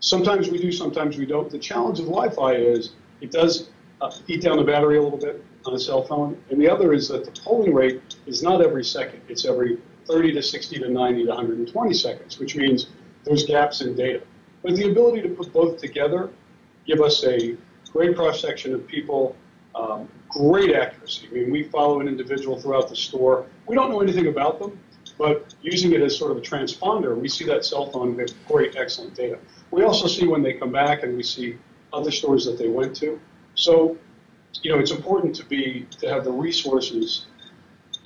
[0.00, 1.50] sometimes we do, sometimes we don't.
[1.50, 5.44] The challenge of Wi-Fi is it does uh, eat down the battery a little bit
[5.64, 8.84] on a cell phone, and the other is that the polling rate is not every
[8.84, 12.88] second; it's every 30 to 60 to 90 to 120 seconds, which means
[13.24, 14.22] there's gaps in data.
[14.62, 16.30] But the ability to put both together
[16.86, 17.56] give us a
[17.92, 19.36] great cross section of people,
[19.74, 21.28] um, great accuracy.
[21.30, 23.46] I mean, we follow an individual throughout the store.
[23.66, 24.78] We don't know anything about them,
[25.18, 28.76] but using it as sort of a transponder, we see that cell phone with great,
[28.76, 29.38] excellent data.
[29.70, 31.56] We also see when they come back, and we see
[31.92, 33.20] other stores that they went to.
[33.54, 33.96] So,
[34.62, 37.26] you know, it's important to be to have the resources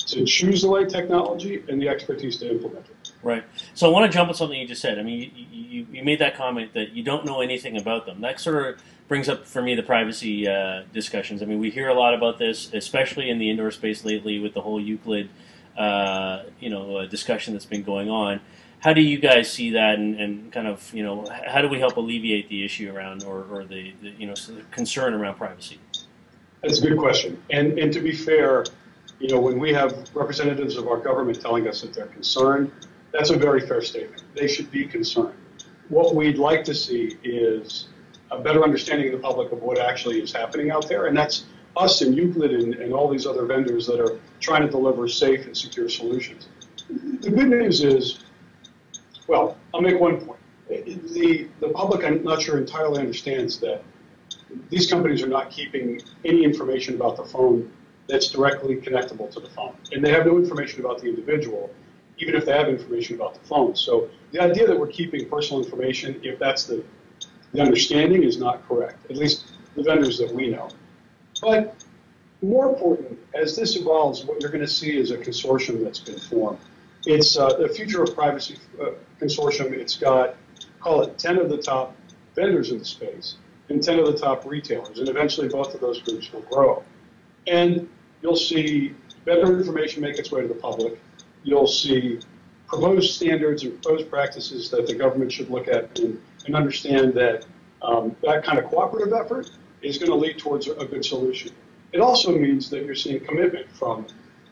[0.06, 3.12] to choose the right technology and the expertise to implement it.
[3.22, 3.44] Right.
[3.74, 4.98] So I want to jump on something you just said.
[4.98, 8.20] I mean, you, you, you made that comment that you don't know anything about them.
[8.20, 11.42] That sort of brings up for me the privacy uh, discussions.
[11.42, 14.54] I mean, we hear a lot about this, especially in the indoor space lately with
[14.54, 15.30] the whole Euclid,
[15.76, 18.40] uh, you know, uh, discussion that's been going on.
[18.80, 21.78] How do you guys see that, and, and, kind of, you know, how do we
[21.78, 24.34] help alleviate the issue around, or, or the, the, you know,
[24.70, 25.80] concern around privacy?
[26.62, 27.42] That's a good question.
[27.50, 28.64] And and to be fair,
[29.24, 32.70] you know, when we have representatives of our government telling us that they're concerned,
[33.10, 34.22] that's a very fair statement.
[34.34, 35.38] They should be concerned.
[35.88, 37.88] What we'd like to see is
[38.30, 41.46] a better understanding of the public of what actually is happening out there, and that's
[41.74, 45.46] us and Euclid and, and all these other vendors that are trying to deliver safe
[45.46, 46.48] and secure solutions.
[47.22, 48.24] The good news is,
[49.26, 50.40] well, I'll make one point.
[50.68, 53.82] The, the public, I'm not sure entirely understands that
[54.68, 57.72] these companies are not keeping any information about the phone
[58.06, 59.74] that's directly connectable to the phone.
[59.92, 61.70] And they have no information about the individual,
[62.18, 63.74] even if they have information about the phone.
[63.74, 66.84] So the idea that we're keeping personal information, if that's the,
[67.52, 70.68] the understanding, is not correct, at least the vendors that we know.
[71.40, 71.76] But
[72.42, 76.18] more important, as this evolves, what you're going to see is a consortium that's been
[76.18, 76.58] formed.
[77.06, 78.90] It's uh, the Future of Privacy uh,
[79.20, 79.72] Consortium.
[79.72, 80.36] It's got,
[80.80, 81.96] call it 10 of the top
[82.34, 83.36] vendors in the space
[83.68, 84.98] and 10 of the top retailers.
[84.98, 86.82] And eventually both of those groups will grow.
[87.46, 87.88] And
[88.22, 90.98] you'll see better information make its way to the public.
[91.42, 92.20] You'll see
[92.66, 97.46] proposed standards and proposed practices that the government should look at and, and understand that
[97.83, 99.50] um, that kind of cooperative effort
[99.83, 101.52] is going to lead towards a good solution.
[101.92, 104.07] It also means that you're seeing commitment from,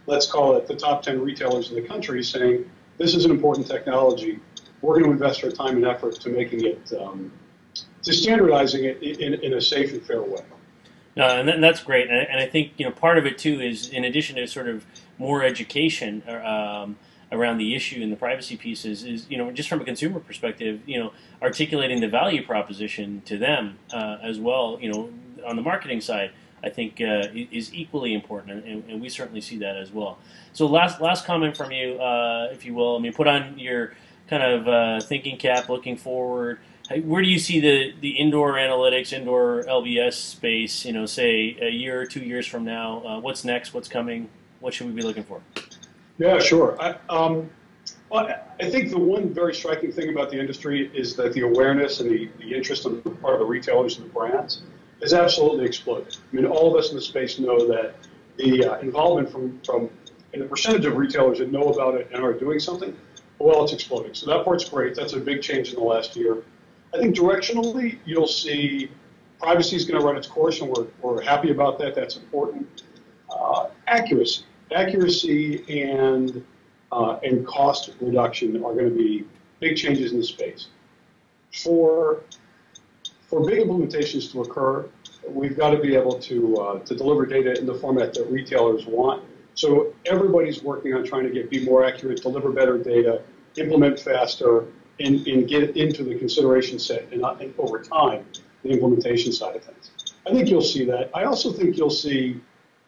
[0.06, 3.66] let's call it the top 10 retailers in the country saying, this is an important
[3.66, 4.38] technology.
[4.82, 7.32] We're going to invest our time and effort to making it, um,
[8.02, 10.42] to standardizing it in, in a safe and fair way.
[11.14, 12.08] No, and, and that's great.
[12.08, 14.68] And, and, I think you know part of it too is in addition to sort
[14.68, 14.86] of
[15.18, 16.96] more education um,
[17.30, 20.80] around the issue and the privacy pieces is you know just from a consumer perspective,
[20.86, 24.78] you know articulating the value proposition to them uh, as well.
[24.80, 25.10] You know
[25.46, 26.32] on the marketing side.
[26.64, 30.18] I think uh, is equally important, and, and, we certainly see that as well.
[30.52, 32.94] So, last last comment from you, uh, if you will.
[32.94, 33.94] I mean, put on your
[34.28, 36.60] kind of uh, thinking cap, looking forward
[37.00, 41.70] where do you see the, the indoor analytics, indoor LBS space, you know, say a
[41.70, 43.02] year or two years from now?
[43.04, 43.74] Uh, what's next?
[43.74, 44.28] What's coming?
[44.60, 45.40] What should we be looking for?
[46.18, 46.76] Yeah, sure.
[46.80, 47.50] I, um,
[48.12, 52.10] I think the one very striking thing about the industry is that the awareness and
[52.10, 54.62] the, the interest on the part of the retailers and the brands
[55.00, 56.16] has absolutely exploded.
[56.32, 57.94] I mean, all of us in the space know that
[58.36, 59.90] the uh, involvement from, from
[60.32, 62.96] and the percentage of retailers that know about it and are doing something,
[63.38, 64.14] well, it's exploding.
[64.14, 64.94] So that part's great.
[64.94, 66.42] That's a big change in the last year.
[66.94, 68.90] I think directionally, you'll see
[69.40, 71.94] privacy is going to run its course, and we're, we're happy about that.
[71.94, 72.82] That's important.
[73.30, 76.44] Uh, accuracy, accuracy, and
[76.92, 79.24] uh, and cost reduction are going to be
[79.60, 80.68] big changes in the space.
[81.62, 82.22] For
[83.22, 84.88] for big implementations to occur,
[85.26, 88.86] we've got to be able to uh, to deliver data in the format that retailers
[88.86, 89.24] want.
[89.54, 93.22] So everybody's working on trying to get be more accurate, deliver better data,
[93.56, 94.66] implement faster,
[95.00, 98.24] and, and get into the consideration set and, and over time,
[98.62, 99.90] the implementation side of things.
[100.26, 101.10] I think you'll see that.
[101.14, 102.40] I also think you'll see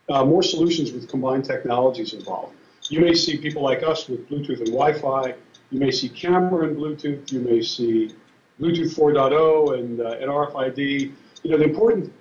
[0.08, 2.54] uh, more solutions with combined technologies involved.
[2.90, 5.34] You may see people like us with Bluetooth and Wi-Fi.
[5.70, 7.32] You may see camera and Bluetooth.
[7.32, 8.14] You may see
[8.60, 11.12] Bluetooth 4.0 and, uh, and RFID.
[11.42, 12.12] You know, the important,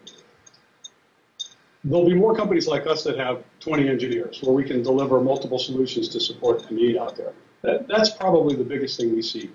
[1.84, 5.60] there'll be more companies like us that have 20 engineers where we can deliver multiple
[5.60, 7.34] solutions to support the need out there.
[7.62, 9.52] That, that's probably the biggest thing we see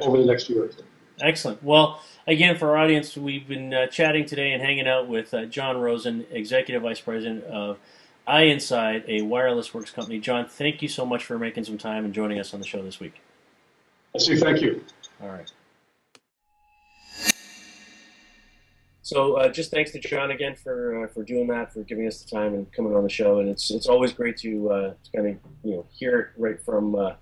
[0.00, 0.82] over the next year or two.
[1.20, 1.62] Excellent.
[1.62, 5.44] Well, again, for our audience, we've been uh, chatting today and hanging out with uh,
[5.44, 7.78] John Rosen, Executive Vice President of
[8.26, 10.18] iInside, a Wireless Werx company.
[10.18, 12.82] John, thank you so much for making some time and joining us on the show
[12.82, 13.20] this week.
[14.16, 14.84] Steve, thank you.
[15.22, 15.50] All right.
[19.02, 22.22] So uh, just thanks to John again for uh, for doing that, for giving us
[22.22, 23.40] the time and coming on the show.
[23.40, 26.94] And it's it's always great to, uh, to kind of you know hear right from
[26.94, 27.14] uh,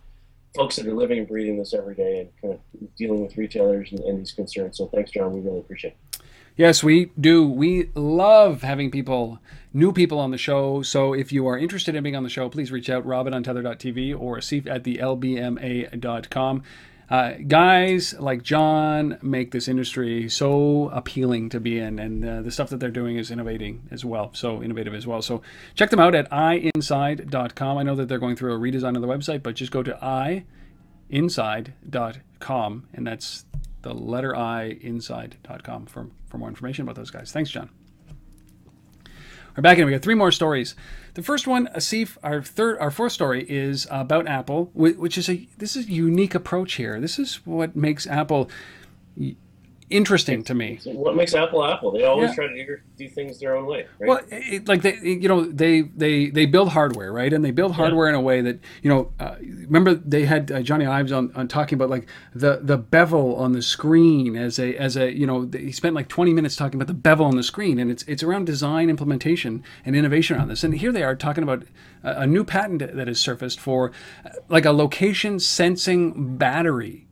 [0.55, 3.91] folks that are living and breathing this every day and kind of dealing with retailers
[3.93, 4.77] and, and these concerns.
[4.79, 5.33] So thanks, John.
[5.33, 6.23] We really appreciate it.
[6.57, 7.49] Yes, we do.
[7.49, 9.39] We love having people,
[9.73, 10.83] new people on the show.
[10.83, 13.43] So if you are interested in being on the show, please reach out, robin on
[13.43, 16.63] tether.tv or asif at the lbma.com.
[17.11, 22.53] Uh, guys like John make this industry so appealing to be in, and uh, the
[22.53, 24.31] stuff that they're doing is innovating as well.
[24.33, 25.21] So innovative as well.
[25.21, 25.43] So
[25.75, 27.79] check them out at iinside.com.
[27.79, 29.99] I know that they're going through a redesign of the website, but just go to
[31.11, 33.45] iinside.com, and that's
[33.83, 37.33] the letter I inside.com for, for more information about those guys.
[37.33, 37.71] Thanks, John.
[39.57, 39.85] We're back in.
[39.85, 40.77] We got three more stories.
[41.15, 45.49] The first one, Asif, our third, our fourth story is about Apple, which is a
[45.59, 47.01] this is a unique approach here.
[47.01, 48.49] This is what makes Apple
[49.91, 50.79] interesting to me.
[50.85, 51.91] What makes Apple Apple?
[51.91, 52.35] They always yeah.
[52.35, 54.09] try to do, things their own way, right?
[54.09, 57.33] Well, it, like they, you know, they they they build hardware, right?
[57.33, 58.15] And they build hardware yeah.
[58.15, 59.13] in a way that you know.
[59.19, 63.35] Uh, remember, they had uh, Jony Ives on, on talking about like the the bevel
[63.37, 66.81] on the screen as a as a you know he spent like 20 minutes talking
[66.81, 70.49] about the bevel on the screen, and it's it's around design, implementation, and innovation around
[70.49, 70.65] this.
[70.65, 71.65] And here they are talking about
[72.03, 73.93] a, a new patent that has surfaced for
[74.25, 77.07] uh, like a location sensing battery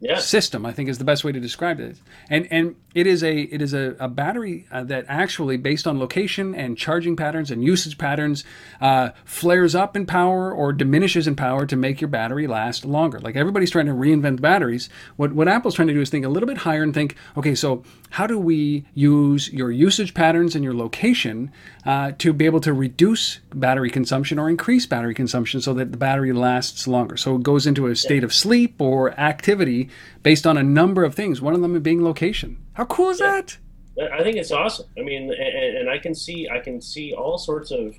[0.00, 0.18] yeah.
[0.18, 0.66] system.
[0.66, 1.96] I think is the best way to describe it.
[2.30, 5.98] And and it is a it is a, a battery uh, that actually based on
[5.98, 8.42] location and charging patterns and usage patterns
[8.80, 13.20] uh, flares up in power or diminishes in power to make your battery last longer.
[13.20, 14.88] Like everybody's trying to reinvent batteries.
[15.16, 17.54] What what Apple's trying to do is think a little bit higher and think, okay,
[17.54, 21.52] so how do we use your usage patterns and your location
[21.84, 25.98] uh, to be able to reduce battery consumption or increase battery consumption so that the
[25.98, 27.18] battery lasts longer?
[27.18, 29.90] So it goes into a state of sleep or activity
[30.22, 31.42] based on a number of things.
[31.42, 32.56] One of them being location.
[32.76, 33.40] How cool is yeah.
[33.40, 34.12] that?
[34.12, 34.86] I think it's awesome.
[34.98, 37.96] I mean, and, and, I can see I can see all sorts of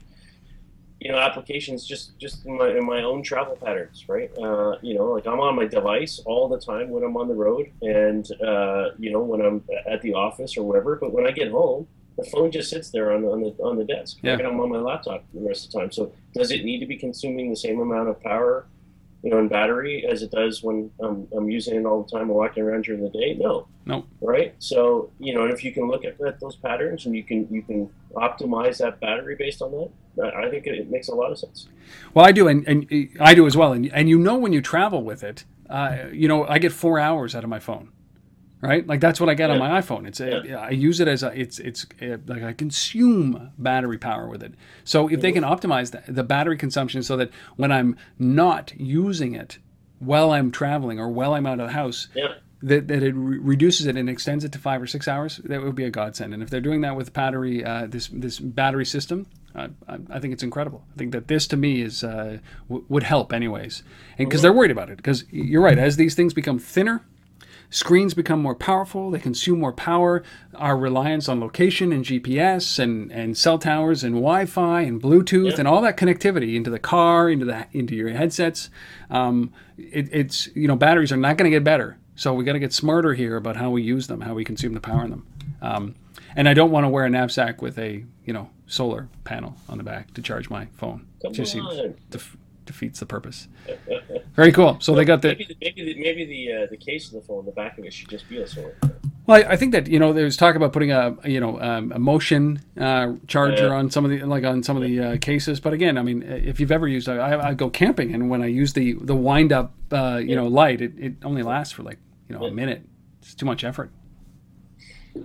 [1.00, 4.30] you know applications just just in my in my own travel patterns, right?
[4.38, 7.34] Uh, you know, like I'm on my device all the time when I'm on the
[7.34, 10.96] road, and uh, you know when I'm at the office or whatever.
[10.96, 13.78] But when I get home, the phone just sits there on the on the on
[13.78, 14.18] the desk.
[14.22, 14.38] Yeah.
[14.38, 15.92] I'm on my laptop the rest of the time.
[15.92, 18.68] So does it need to be consuming the same amount of power
[19.28, 22.30] you know, in battery as it does when I'm, I'm using it all the time
[22.30, 23.34] walking around during the day?
[23.34, 23.68] No.
[23.86, 24.06] No.
[24.22, 24.56] Right.
[24.60, 27.62] So you know, if you can look at, at those patterns and you can you
[27.62, 31.40] can optimize that battery based on that, I think it, it makes a lot of
[31.40, 31.68] sense.
[32.14, 34.62] Well, I do, and, and I do as well, and and you know when you
[34.62, 37.90] travel with it, uh, you know, I get four hours out of my phone
[38.62, 38.86] right?
[38.86, 39.54] Like that's what I get yeah.
[39.54, 40.08] on my iPhone.
[40.08, 40.58] It's a, yeah.
[40.58, 44.54] I use it as a it's it's a, like I consume battery power with it.
[44.84, 49.36] So if they can optimize the, the battery consumption so that when I'm not using
[49.36, 49.60] it
[50.00, 52.08] while I'm traveling or while I'm out of the house.
[52.16, 52.34] Yeah.
[52.64, 55.62] That, that it re- reduces it and extends it to five or six hours, that
[55.62, 56.34] would be a godsend.
[56.34, 60.34] And if they're doing that with battery, uh, this this battery system, I, I, think
[60.34, 60.84] it's incredible.
[60.92, 63.84] I think that this to me is uh, w- would help anyways,
[64.18, 64.98] and because they're worried about it.
[64.98, 67.06] Because you're right, as these things become thinner,
[67.70, 70.24] Screens become more powerful, they consume more power.
[70.56, 75.52] Our reliance on location and GPS and, and cell towers and Wi Fi and Bluetooth
[75.52, 75.60] yep.
[75.60, 78.70] and all that connectivity into the car, into the into your headsets.
[79.10, 82.54] Um, it, it's you know batteries are not going to get better, so we got
[82.54, 85.10] to get smarter here about how we use them, how we consume the power in
[85.10, 85.28] them.
[85.62, 85.96] Um,
[86.36, 89.78] and I don't want to wear a knapsack with a you know solar panel on
[89.78, 91.06] the back to charge my phone.
[91.22, 91.70] Come just on.
[92.10, 92.32] Seems,
[92.68, 93.48] defeats the purpose.
[94.36, 94.78] Very cool.
[94.80, 97.14] So well, they got the maybe the maybe the, maybe the, uh, the case of
[97.14, 98.76] the phone, the back of it should just be a solar.
[99.26, 101.92] Well, I, I think that you know there's talk about putting a you know um,
[101.92, 103.74] a motion uh, charger yeah.
[103.74, 106.24] on some of the like on some of the uh, cases, but again, I mean,
[106.24, 109.52] if you've ever used, I, I go camping, and when I use the the wind
[109.52, 110.36] up uh, you yeah.
[110.36, 112.00] know light, it, it only lasts for like
[112.30, 112.52] you know yeah.
[112.52, 112.84] a minute.
[113.22, 113.92] It's too much effort.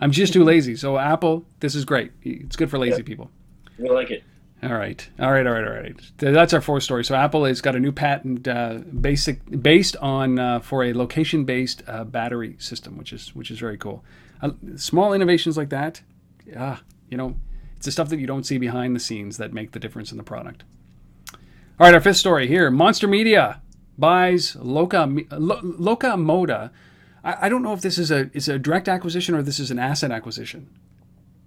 [0.00, 0.74] I'm just too lazy.
[0.76, 2.12] So Apple, this is great.
[2.22, 3.30] It's good for lazy people.
[3.78, 4.24] We like it.
[4.62, 5.96] All right, all right, all right, all right.
[6.18, 7.04] That's our fourth story.
[7.04, 11.82] So Apple has got a new patent uh, basic based on uh, for a location-based
[11.88, 14.04] uh, battery system, which is which is very cool.
[14.40, 16.02] Uh, small innovations like that,
[16.46, 16.78] yeah,
[17.10, 17.36] you know,
[17.76, 20.16] it's the stuff that you don't see behind the scenes that make the difference in
[20.16, 20.62] the product.
[21.32, 23.60] All right, our fifth story here: Monster Media
[23.98, 26.70] buys Loca LocaModa.
[27.24, 29.72] I, I don't know if this is a is a direct acquisition or this is
[29.72, 30.68] an asset acquisition.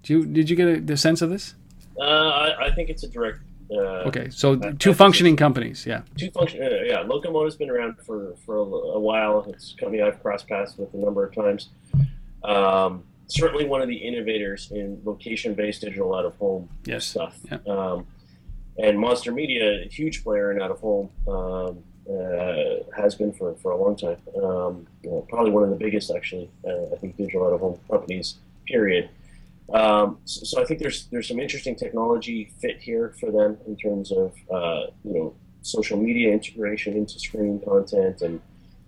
[0.03, 1.55] Do you did you get a, the sense of this?
[1.99, 3.39] Uh, I, I, think it's a direct
[3.71, 5.85] Uh, Okay, so Uh, two functioning companies.
[5.85, 6.01] Yeah.
[6.17, 6.61] two function.
[6.61, 9.45] Uh, yeah, LocaModa's been around for for a, a while.
[9.49, 11.69] It's a company I've crossed paths with a number of times.
[12.43, 17.05] Um, certainly one of the innovators in location-based digital out-of-home Yes.
[17.05, 17.39] stuff.
[17.51, 17.57] Yeah.
[17.67, 18.05] Um,
[18.77, 23.77] and Monster Media, a huge player in out-of-home, um, uh, has been for, for a
[23.83, 24.17] long time.
[24.35, 26.51] Um, you know, probably one of the biggest, actually.
[26.67, 28.35] Uh, I think digital out-of-home companies.
[28.67, 29.09] Period.
[29.73, 33.75] Um, so, so I think there's there's some interesting technology fit here for them in
[33.75, 38.39] terms of uh, you know social media integration into screen content and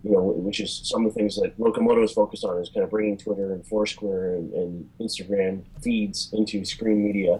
[0.03, 2.83] you know which is some of the things that LocaModa is focused on is kind
[2.83, 7.39] of bringing Twitter and Foursquare and, and Instagram feeds into screen media.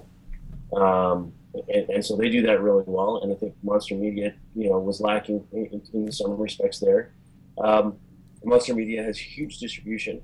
[0.76, 1.34] Um,
[1.74, 4.80] and, and so they do that really well, and I think Monster Media, you know,
[4.80, 7.14] was lacking in, in some respects there.
[7.58, 7.96] Um,
[8.44, 10.22] Monster Media has huge distribution,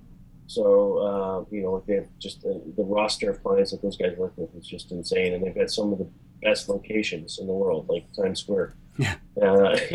[0.47, 3.97] so uh, you know like they have just the, the roster of clients that those
[3.97, 6.07] guys work with is just insane, and they've got some of the
[6.41, 8.75] best locations in the world, like Times Square.
[8.97, 9.15] Yeah.
[9.41, 9.77] Uh,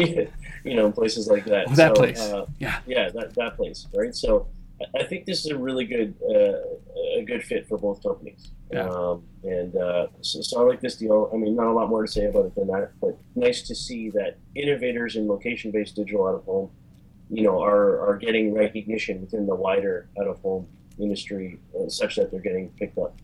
[0.65, 1.67] you know, places like that.
[1.69, 2.21] Oh, that So, place.
[2.21, 2.81] Uh, Yeah.
[2.87, 4.15] yeah, that, that place, right?
[4.15, 4.49] So
[4.81, 8.49] I- I think this is a really good uh, a good fit for both companies.
[8.73, 8.89] Yeah.
[8.89, 11.31] Um, and uh, so, so I like this deal.
[11.33, 13.75] I mean, not a lot more to say about it than that, but nice to
[13.75, 16.71] see that innovators in location-based digital out of home,
[17.31, 20.67] you know, are are getting recognition within the wider out of home
[20.99, 23.17] industry, uh, such that they're getting picked up.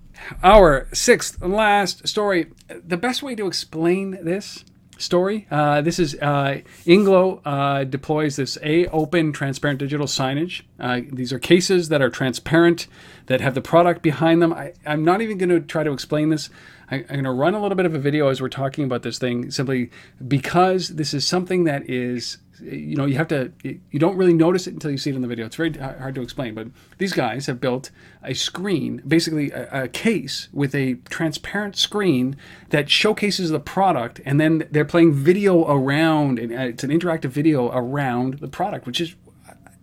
[0.42, 2.52] Our sixth and last story.
[2.68, 4.64] The best way to explain this
[4.98, 10.62] story uh, this is uh, Inglot uh, deploys this AOpen transparent digital signage.
[10.78, 12.86] Uh, these are cases that are transparent,
[13.26, 14.52] that have the product behind them.
[14.52, 16.50] I, I'm not even going to try to explain this.
[16.90, 19.02] I, I'm going to run a little bit of a video as we're talking about
[19.02, 19.90] this thing simply
[20.26, 24.66] because this is something that is you know you have to you don't really notice
[24.66, 25.46] it until you see it in the video.
[25.46, 27.90] It's very hard to explain but these guys have built
[28.22, 32.36] a screen basically a, a, case with a transparent screen
[32.70, 37.70] that showcases the product and then they're playing video around and it's an interactive video
[37.72, 39.14] around the product which is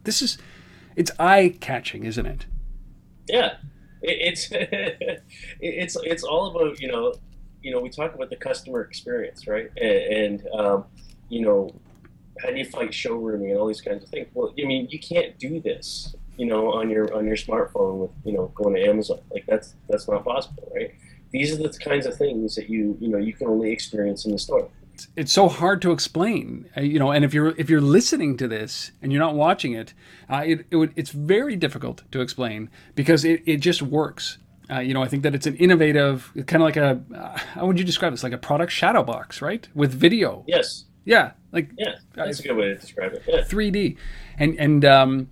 [0.03, 0.38] this is
[0.95, 2.45] it's eye catching isn't it?
[3.28, 3.55] Yeah.
[4.01, 4.49] It's
[5.59, 7.13] it's it's all about you know
[7.61, 9.69] you know we talk about the customer experience right?
[9.78, 10.86] And, and um,
[11.30, 11.69] you know
[12.41, 14.27] how do you fight showrooming and all these kinds of things?
[14.33, 18.11] Well, I mean, you can't do this, you know, on your on your smartphone with
[18.25, 19.19] you know going to Amazon.
[19.31, 20.93] Like that's that's not possible, right?
[21.31, 24.31] These are the kinds of things that you you know you can only experience in
[24.31, 24.69] the store.
[25.15, 27.11] It's so hard to explain, you know.
[27.11, 29.93] And if you're if you're listening to this and you're not watching it,
[30.29, 34.37] uh, it, it would, it's very difficult to explain because it, it just works.
[34.69, 37.65] Uh, you know, I think that it's an innovative, kind of like a, uh, how
[37.65, 38.23] would you describe this?
[38.23, 39.67] Like a product shadow box, right?
[39.75, 40.45] With video.
[40.47, 40.85] Yes.
[41.03, 43.23] Yeah, like yeah, that's a good way to describe it.
[43.27, 43.41] Yeah.
[43.41, 43.97] 3D,
[44.37, 45.29] and and um,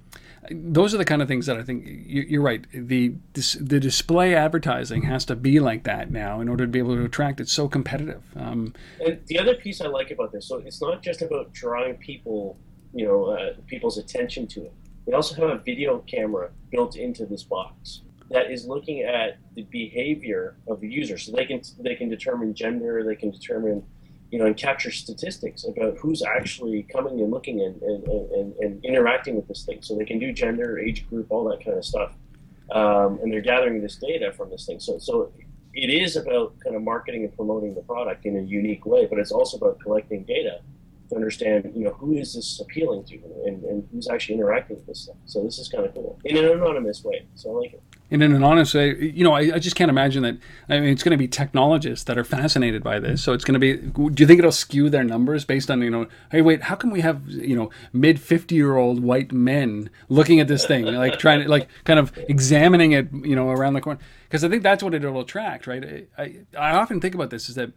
[0.51, 2.65] those are the kind of things that I think you're right.
[2.73, 6.79] The this, the display advertising has to be like that now in order to be
[6.79, 7.39] able to attract.
[7.39, 8.23] It's so competitive.
[8.35, 8.73] Um,
[9.05, 12.57] and the other piece I like about this, so it's not just about drawing people,
[12.93, 14.73] you know, uh, people's attention to it.
[15.05, 19.63] We also have a video camera built into this box that is looking at the
[19.63, 23.83] behavior of the user, so they can they can determine gender, they can determine
[24.31, 28.85] you know, and capture statistics about who's actually coming and looking and, and, and, and,
[28.85, 29.79] interacting with this thing.
[29.81, 32.11] So they can do gender, age group, all that kind of stuff.
[32.71, 34.79] Um, and they're gathering this data from this thing.
[34.79, 35.31] So, so
[35.73, 39.17] it is about kind of marketing and promoting the product in a unique way, but
[39.17, 40.59] it's also about collecting data
[41.09, 44.85] to understand, you know, who is this appealing to and, and who's actually interacting with
[44.85, 45.15] this thing.
[45.25, 47.25] So this is kind of cool in an anonymous way.
[47.35, 50.23] So I like it in an honest way, you know, I, I, just can't imagine
[50.23, 50.37] that.
[50.67, 53.23] I mean, it's going to be technologists that are fascinated by this.
[53.23, 53.77] So it's going to be.
[53.77, 56.07] Do you think it'll skew their numbers based on you know?
[56.31, 60.39] Hey, wait, how can we have you know mid fifty year old white men looking
[60.39, 63.81] at this thing, like trying to like kind of examining it, you know, around the
[63.81, 63.99] corner?
[64.23, 66.07] Because I think that's what it'll attract, right?
[66.17, 67.71] I, I, I often think about this: is that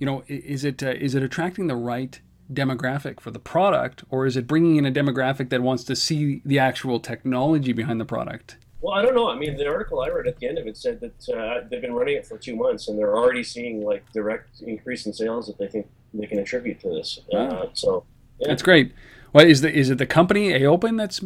[0.00, 2.20] you know, is it uh, is it attracting the right
[2.52, 6.42] demographic for the product, or is it bringing in a demographic that wants to see
[6.44, 8.56] the actual technology behind the product?
[8.80, 9.28] Well, I don't know.
[9.28, 11.80] I mean, the article I read at the end of it said that uh, they've
[11.80, 15.46] been running it for two months and they're already seeing like direct increase in sales
[15.48, 17.18] that they think they can attribute to this.
[17.32, 18.04] Uh, so
[18.38, 18.48] yeah.
[18.48, 18.92] that's great.
[19.32, 21.20] Well, is the is it the company AOpen that's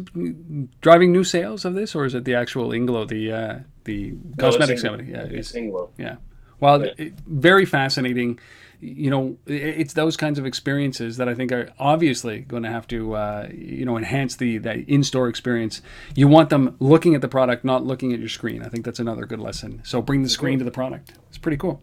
[0.81, 4.81] driving new sales of this, or is it the actual Inglot, the uh, the cosmetics
[4.81, 5.11] company?
[5.11, 5.91] Yeah, it's Inglot.
[5.97, 6.17] Yeah.
[6.59, 6.91] Well, yeah.
[6.97, 8.39] It, very fascinating
[8.83, 12.85] you know, it's those kinds of experiences that I think are obviously going to have
[12.87, 15.81] to, uh, you know, enhance the, the in-store experience.
[16.15, 18.61] You want them looking at the product, not looking at your screen.
[18.61, 19.81] I think that's another good lesson.
[19.85, 21.13] So bring the screen to the product.
[21.29, 21.81] It's pretty cool.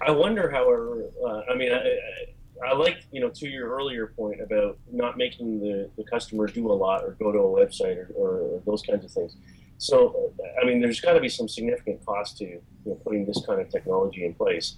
[0.00, 4.06] I wonder, however, uh, I mean, I, I, I like, you know, to your earlier
[4.06, 7.98] point about not making the, the customer do a lot or go to a website
[7.98, 9.36] or, or those kinds of things.
[9.76, 13.44] So, I mean, there's got to be some significant cost to you know, putting this
[13.46, 14.76] kind of technology in place.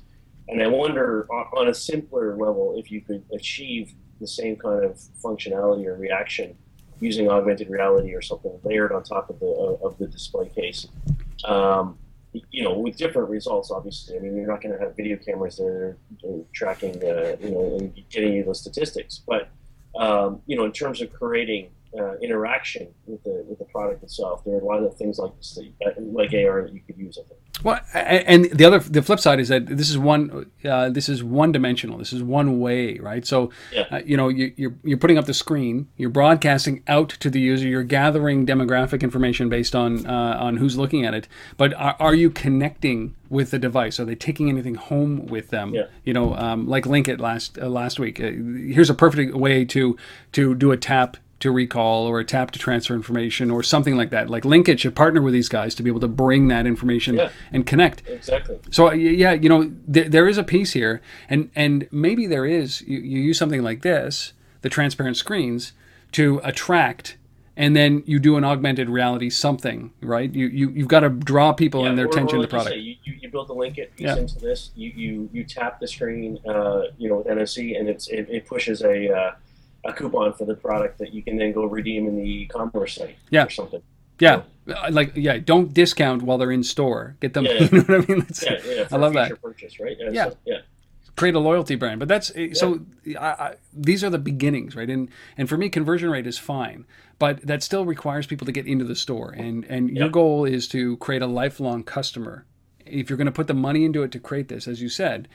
[0.50, 4.96] And I wonder, on a simpler level, if you could achieve the same kind of
[5.22, 6.56] functionality or reaction
[7.00, 10.86] using augmented reality or something layered on top of the of the display case.
[11.44, 11.98] Um,
[12.50, 14.16] you know, with different results, obviously.
[14.16, 15.96] I mean, you're not going to have video cameras there
[16.52, 19.22] tracking, uh, you know, and getting you those statistics.
[19.26, 19.48] But
[19.96, 24.44] um, you know, in terms of creating uh, interaction with the with the product itself,
[24.44, 25.58] there are a lot of things like this,
[25.98, 27.18] like AR that you could use.
[27.18, 27.40] I think.
[27.62, 31.22] Well, and the other, the flip side is that this is one, uh, this is
[31.22, 31.98] one dimensional.
[31.98, 33.26] This is one way, right?
[33.26, 33.84] So, yeah.
[33.90, 37.40] uh, you know, you, you're you're putting up the screen, you're broadcasting out to the
[37.40, 41.28] user, you're gathering demographic information based on uh, on who's looking at it.
[41.56, 44.00] But are, are, you connecting with the device?
[44.00, 45.74] Are they taking anything home with them?
[45.74, 45.84] Yeah.
[46.04, 48.20] You know, um, like Linkit last uh, last week.
[48.20, 48.30] Uh,
[48.72, 49.98] here's a perfect way to
[50.32, 54.10] to do a tap to recall or a tap to transfer information or something like
[54.10, 54.28] that.
[54.28, 57.30] Like Linkit should partner with these guys to be able to bring that information yeah,
[57.50, 58.06] and connect.
[58.06, 58.58] Exactly.
[58.70, 62.82] So yeah, you know, th- there is a piece here, and and maybe there is.
[62.82, 65.72] You, you use something like this, the transparent screens,
[66.12, 67.16] to attract.
[67.56, 70.32] And then you do an augmented reality something, right?
[70.32, 72.50] You, you you've got to draw people yeah, and their or, attention or to the
[72.50, 72.76] product.
[72.76, 74.16] You, you, you, build the Linkit piece yeah.
[74.16, 74.70] into this.
[74.76, 78.46] You, you you tap the screen, uh, you know, with NFC, and it's it, it
[78.46, 79.32] pushes a uh,
[79.84, 83.16] a coupon for the product that you can then go redeem in the e-commerce site
[83.30, 83.46] yeah.
[83.46, 83.82] or something.
[84.18, 84.42] Yeah,
[84.90, 87.16] like yeah, don't discount while they're in store.
[87.20, 87.46] Get them.
[87.46, 87.68] Yeah, yeah.
[87.72, 88.20] You know what I mean?
[88.20, 88.88] That's, yeah, yeah.
[88.92, 89.40] I love that.
[89.40, 89.96] Purchase, right?
[89.98, 90.58] Yeah, so, yeah.
[91.16, 92.80] Create a loyalty brand, but that's so.
[93.18, 94.88] I, I, these are the beginnings, right?
[94.88, 95.08] And
[95.38, 96.86] and for me, conversion rate is fine,
[97.18, 99.30] but that still requires people to get into the store.
[99.30, 102.44] And and your goal is to create a lifelong customer.
[102.84, 105.28] If you're going to put the money into it to create this, as you said,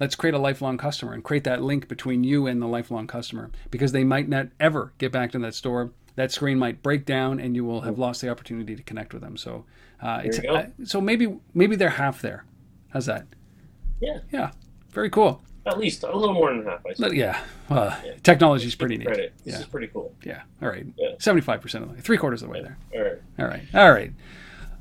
[0.00, 3.50] Let's create a lifelong customer and create that link between you and the lifelong customer
[3.70, 5.92] because they might not ever get back to that store.
[6.16, 9.22] That screen might break down and you will have lost the opportunity to connect with
[9.22, 9.36] them.
[9.36, 9.64] So,
[10.02, 12.44] uh, it's, uh, so maybe maybe they're half there.
[12.90, 13.26] How's that?
[14.00, 14.18] Yeah.
[14.32, 14.50] Yeah.
[14.90, 15.42] Very cool.
[15.66, 16.80] At least a little more than half.
[16.86, 17.06] I.
[17.08, 17.40] Yeah.
[17.70, 18.12] Uh, yeah.
[18.22, 19.06] Technology is pretty neat.
[19.06, 19.32] Credit.
[19.44, 19.60] This yeah.
[19.60, 20.14] is pretty cool.
[20.22, 20.42] Yeah.
[20.60, 20.86] All right.
[20.96, 21.14] Yeah.
[21.18, 22.76] Seventy-five percent of the way, three quarters of the way there.
[22.94, 23.22] All right.
[23.38, 23.62] All right.
[23.74, 24.12] All right.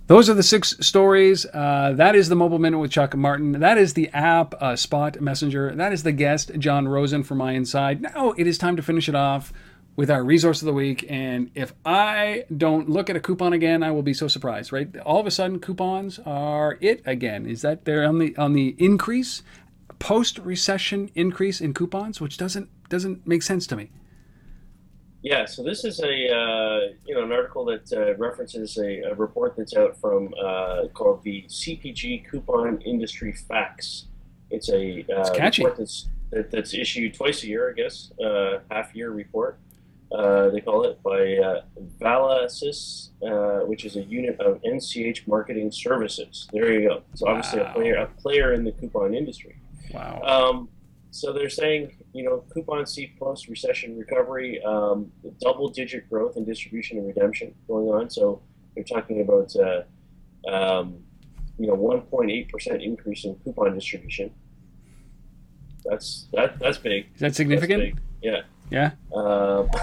[0.08, 1.46] Those are the six stories.
[1.46, 3.54] Uh, that is the Mobile Minute with Chuck Martin.
[3.54, 5.74] That is the app, uh, Spot Messenger.
[5.76, 8.02] That is the guest, John Rosen from iInside.
[8.02, 9.54] Now it is time to finish it off
[9.96, 11.06] with our resource of the week.
[11.08, 14.74] And if I don't look at a coupon again, I will be so surprised.
[14.74, 14.94] Right?
[15.00, 17.46] All of a sudden, coupons are it again.
[17.46, 19.42] Is that they're on the on the increase,
[20.00, 23.90] post recession increase in coupons, which doesn't doesn't make sense to me.
[25.24, 29.16] Yeah, so this is a uh, you know an article that uh, references a, a,
[29.16, 34.08] report that's out from uh, called the CPG Coupon Industry Facts.
[34.52, 38.94] It's a uh, report that's that, that's issued twice a year, I guess, uh, half
[38.94, 39.58] year report.
[40.12, 41.62] Uh, they call it by uh,
[42.02, 43.12] Valassis,
[43.66, 46.50] which is a unit of NCH Marketing Services.
[46.52, 47.02] There you go.
[47.14, 47.72] It's obviously wow.
[47.72, 49.56] a player a player in the coupon industry.
[49.94, 50.22] Wow.
[50.22, 50.70] Um,
[51.14, 56.44] so they're saying, you know, coupon C post recession recovery, um, double digit growth in
[56.44, 58.10] distribution and redemption going on.
[58.10, 58.42] So
[58.74, 61.04] they're talking about, uh, um,
[61.60, 64.32] you know, 1.8% increase in coupon distribution.
[65.86, 66.58] That's that.
[66.58, 67.06] That's big.
[67.14, 68.00] Is that significant?
[68.24, 68.42] Yeah.
[68.72, 68.94] Yeah.
[69.14, 69.70] Um,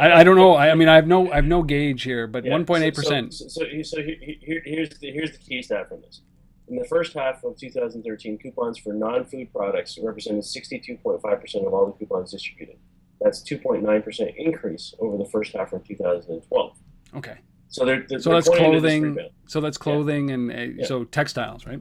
[0.00, 0.54] I, I, don't know.
[0.54, 3.32] I, I, mean, I have no I have no gauge here, but 1.8 percent.
[3.32, 6.20] So, so, so, so here, here's the here's the key stat from this.
[6.68, 11.92] In the first half of 2013, coupons for non-food products represented 62.5% of all the
[11.92, 12.76] coupons distributed.
[13.20, 16.76] That's 2.9% increase over the first half of 2012.
[17.14, 17.38] Okay.
[17.68, 19.18] So they're, they're so they're that's clothing.
[19.46, 20.34] So that's clothing yeah.
[20.34, 20.86] and uh, yeah.
[20.86, 21.80] so textiles, right?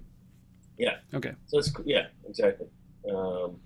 [0.77, 0.97] Yeah.
[1.13, 1.34] Okay.
[1.47, 2.67] So it's yeah, exactly.
[3.09, 3.57] Um,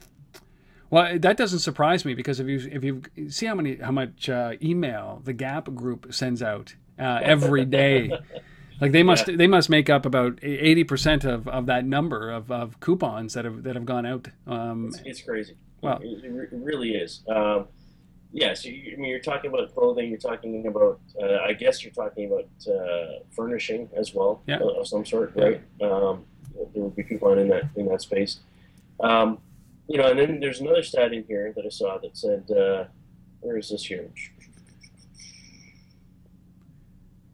[0.90, 4.30] well, that doesn't surprise me because if you if you see how many how much
[4.30, 8.12] uh, email the Gap group sends out uh, every day.
[8.82, 9.38] Like they must yeah.
[9.38, 13.46] they must make up about eighty percent of, of that number of, of coupons that
[13.46, 14.28] have that have gone out.
[14.46, 15.56] Um, it's, it's, crazy.
[15.82, 17.22] Well, it, it really is.
[17.28, 17.68] Um,
[18.36, 20.10] yeah, so you, I mean, you're talking about clothing.
[20.10, 24.60] You're talking about, uh, I guess, you're talking about uh, furnishing as well, yeah.
[24.60, 25.62] of some sort, right?
[25.82, 26.26] Um,
[26.74, 28.40] there would be coupon in that in that space.
[29.00, 29.38] Um,
[29.88, 32.86] you know, and then there's another stat in here that I saw that said, uh,
[33.40, 34.10] where is this here?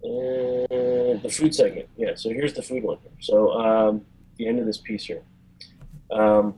[0.04, 1.88] Uh, the food segment.
[1.96, 2.98] Yeah, so here's the food one.
[3.20, 4.06] So um,
[4.38, 5.22] the end of this piece here.
[6.12, 6.56] Um,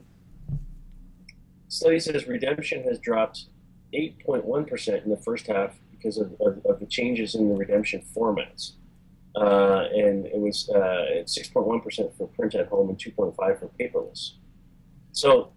[1.68, 3.44] study says redemption has dropped
[3.92, 8.72] 8.1% in the first half because of, of, of, the changes in the redemption formats.
[9.36, 14.32] Uh, and it was uh, 6.1% for print at home and 2.5 for paperless.
[15.12, 15.52] So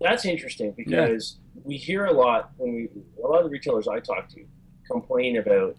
[0.00, 1.62] that's interesting because yeah.
[1.64, 2.88] we hear a lot when we,
[3.22, 4.44] a lot of the retailers I talk to
[4.90, 5.76] complain about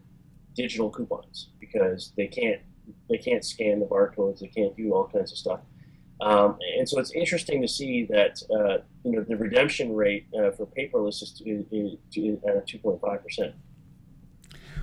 [0.64, 2.62] digital coupons because they can't
[3.10, 5.62] they can't scan the barcodes, they can't do all kinds of stuff.
[6.30, 10.52] Um, and so it's interesting to see that uh, you know the redemption rate uh,
[10.56, 13.54] for paperless is, is, is at two point five percent.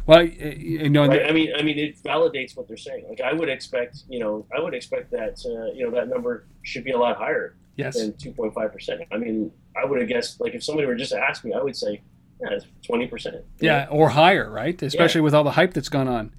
[0.06, 1.26] Well, you know, right?
[1.30, 3.04] I mean, I mean, it validates what they're saying.
[3.08, 6.46] Like, I would expect, you know, I would expect that, uh, you know, that number
[6.62, 7.96] should be a lot higher yes.
[7.98, 8.98] than two point five percent.
[9.14, 9.50] I mean,
[9.80, 11.92] I would have guessed, like, if somebody were just to ask me, I would say,
[12.40, 13.44] yeah, twenty percent.
[13.60, 14.80] Yeah, or higher, right?
[14.80, 15.24] Especially yeah.
[15.24, 16.32] with all the hype that's gone on.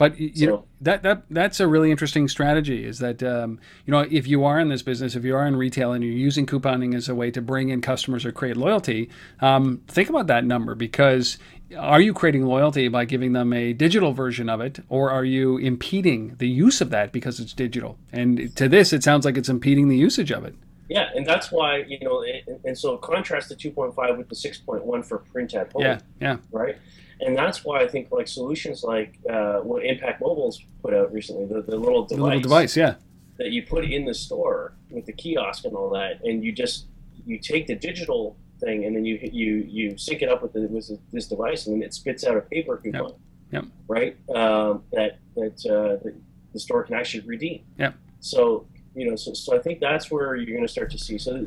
[0.00, 2.86] But you so, know that that that's a really interesting strategy.
[2.86, 5.56] Is that um, you know if you are in this business, if you are in
[5.56, 9.10] retail, and you're using couponing as a way to bring in customers or create loyalty,
[9.40, 11.36] um, think about that number because
[11.78, 15.58] are you creating loyalty by giving them a digital version of it, or are you
[15.58, 17.98] impeding the use of that because it's digital?
[18.10, 20.54] And to this, it sounds like it's impeding the usage of it.
[20.90, 25.04] Yeah, and that's why you know, and, and so contrast the 2.5 with the 6.1
[25.06, 25.82] for print at home.
[25.82, 26.36] Yeah, yeah.
[26.52, 26.76] Right
[27.20, 31.46] and that's why I think like solutions like uh, what Impact Mobile's put out recently,
[31.46, 32.94] the, the little device, the little device, yeah,
[33.38, 36.86] that you put in the store with the kiosk and all that, and you just
[37.26, 40.60] you take the digital thing and then you you you sync it up with, the,
[40.62, 43.12] with this device, and then it spits out a paper coupon.
[43.52, 43.64] Yep.
[43.64, 43.64] yep.
[43.88, 44.16] Right.
[44.34, 46.14] Um, that that uh, the,
[46.52, 47.62] the store can actually redeem.
[47.78, 47.94] Yep.
[48.20, 51.18] So you know, so, so I think that's where you're going to start to see.
[51.18, 51.46] So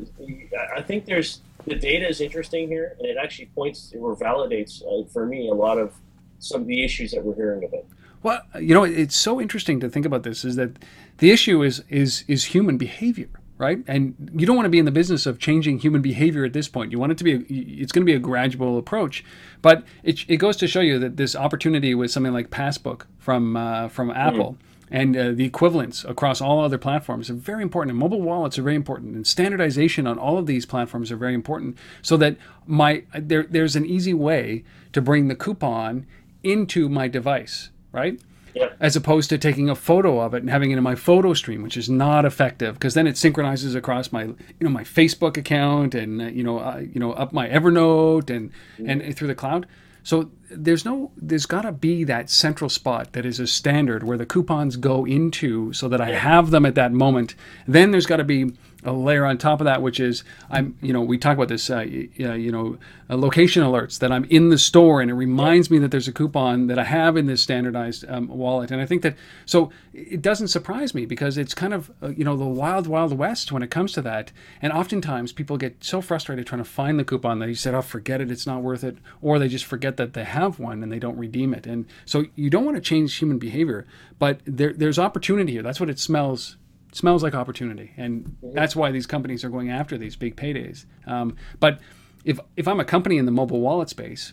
[0.74, 5.06] I think there's the data is interesting here, and it actually points or validates uh,
[5.12, 5.94] for me a lot of
[6.38, 7.84] some of the issues that we're hearing about.
[8.22, 10.44] Well, you know, it's so interesting to think about this.
[10.44, 10.78] Is that
[11.18, 13.28] the issue is is is human behavior,
[13.58, 13.84] right?
[13.86, 16.66] And you don't want to be in the business of changing human behavior at this
[16.66, 16.92] point.
[16.92, 19.22] You want it to be, a, it's going to be a gradual approach.
[19.60, 23.56] But it, it goes to show you that this opportunity with something like Passbook from
[23.56, 24.52] uh, from Apple.
[24.52, 27.90] Mm and uh, the equivalents across all other platforms are very important.
[27.90, 31.34] And mobile wallets are very important, and standardization on all of these platforms are very
[31.34, 36.06] important, so that my there there's an easy way to bring the coupon
[36.42, 38.20] into my device, right?
[38.54, 38.68] Yeah.
[38.78, 41.62] As opposed to taking a photo of it and having it in my photo stream,
[41.64, 45.92] which is not effective because then it synchronizes across my, you know, my Facebook account
[45.92, 49.02] and uh, you know, uh, you know, up my Evernote and mm.
[49.02, 49.66] and through the cloud.
[50.04, 54.18] So there's no, there's got to be that central spot that is a standard where
[54.18, 57.34] the coupons go into so that I have them at that moment.
[57.66, 58.52] Then there's got to be
[58.84, 61.70] a layer on top of that, which is I'm, you know, we talk about this,
[61.70, 62.78] uh, you know,
[63.10, 66.12] uh, location alerts that I'm in the store and it reminds me that there's a
[66.12, 68.70] coupon that I have in this standardized um, wallet.
[68.70, 69.16] And I think that
[69.46, 73.16] so it doesn't surprise me because it's kind of uh, you know the wild wild
[73.16, 74.32] west when it comes to that.
[74.60, 77.82] And oftentimes people get so frustrated trying to find the coupon that you said, "Oh,
[77.82, 80.92] forget it, it's not worth it," or they just forget that they have one and
[80.92, 81.66] they don't redeem it.
[81.66, 83.86] And so you don't want to change human behavior,
[84.18, 85.62] but there, there's opportunity here.
[85.62, 86.56] That's what it smells
[86.96, 90.86] smells like opportunity, and that's why these companies are going after these big paydays.
[91.06, 91.80] Um, but
[92.24, 94.32] if if I'm a company in the mobile wallet space,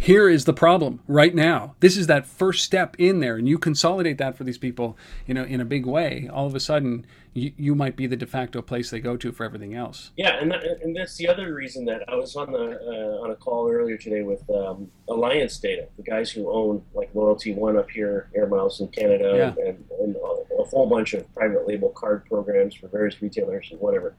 [0.00, 1.74] here is the problem right now.
[1.80, 4.96] This is that first step in there, and you consolidate that for these people,
[5.26, 6.26] you know, in a big way.
[6.32, 9.30] All of a sudden, you, you might be the de facto place they go to
[9.30, 10.10] for everything else.
[10.16, 13.30] Yeah, and that, and that's the other reason that I was on the uh, on
[13.30, 17.76] a call earlier today with um, Alliance Data, the guys who own like Loyalty One
[17.76, 19.66] up here, Air Miles in Canada, yeah.
[19.66, 24.14] and, and a whole bunch of private label card programs for various retailers and whatever.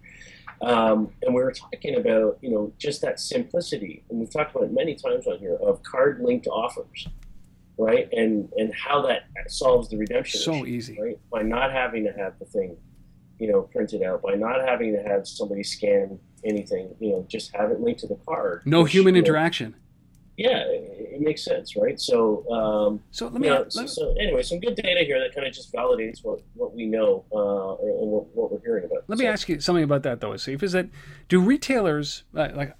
[0.62, 4.66] Um, and we were talking about, you know, just that simplicity, and we've talked about
[4.66, 7.08] it many times on here of card linked offers,
[7.78, 8.08] right?
[8.14, 10.40] And and how that solves the redemption.
[10.40, 11.20] So issue, easy, right?
[11.32, 12.78] By not having to have the thing,
[13.40, 17.56] you know, printed out, by not having to have somebody scan anything, you know, just
[17.56, 18.62] have it linked to the card.
[18.66, 19.72] No which, human interaction.
[19.72, 19.78] Know,
[20.42, 22.00] yeah, it makes sense, right?
[22.00, 25.36] So, um, so let me, know, let so, so, anyway, some good data here that
[25.36, 29.04] kind of just validates what, what we know uh, and what, what, we're hearing about.
[29.08, 29.24] Let so.
[29.24, 30.64] me ask you something about that though, Steve.
[30.64, 30.90] Is that
[31.30, 32.76] do retailers uh, like?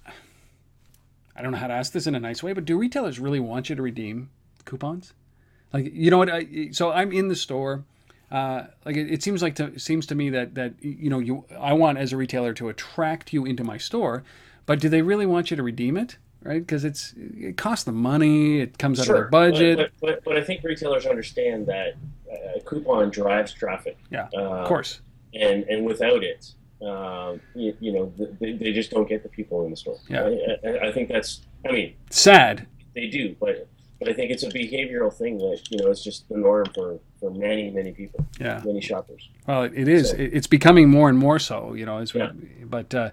[1.36, 3.40] I don't know how to ask this in a nice way, but do retailers really
[3.40, 4.30] want you to redeem
[4.64, 5.14] coupons?
[5.72, 6.30] Like, you know what?
[6.30, 7.84] I, so I'm in the store.
[8.30, 11.44] Uh, like it, it, seems like to, seems to me that that you know you
[11.58, 14.24] I want as a retailer to attract you into my store,
[14.66, 16.16] but do they really want you to redeem it?
[16.42, 16.60] Right?
[16.60, 18.60] Because it's it costs them money.
[18.60, 19.04] It comes sure.
[19.04, 19.76] out of their budget.
[19.76, 21.94] But, but, but, but, I think retailers understand that
[22.56, 23.98] a coupon drives traffic.
[24.10, 25.00] Yeah, uh, of course.
[25.34, 29.64] And and without it, um, you, you, know, they, they, just don't get the people
[29.64, 29.98] in the store.
[30.08, 30.28] Yeah,
[30.64, 31.42] I, I think that's.
[31.66, 32.66] I mean, sad.
[32.94, 33.68] They do, but
[33.98, 36.98] but I think it's a behavioral thing that you know it's just the norm for
[37.22, 38.26] for many many people.
[38.40, 39.28] Yeah, many shoppers.
[39.46, 40.10] Well, it is.
[40.10, 40.16] So.
[40.18, 41.72] It's becoming more and more so.
[41.74, 42.32] You know, as yeah.
[42.32, 43.10] we, but uh,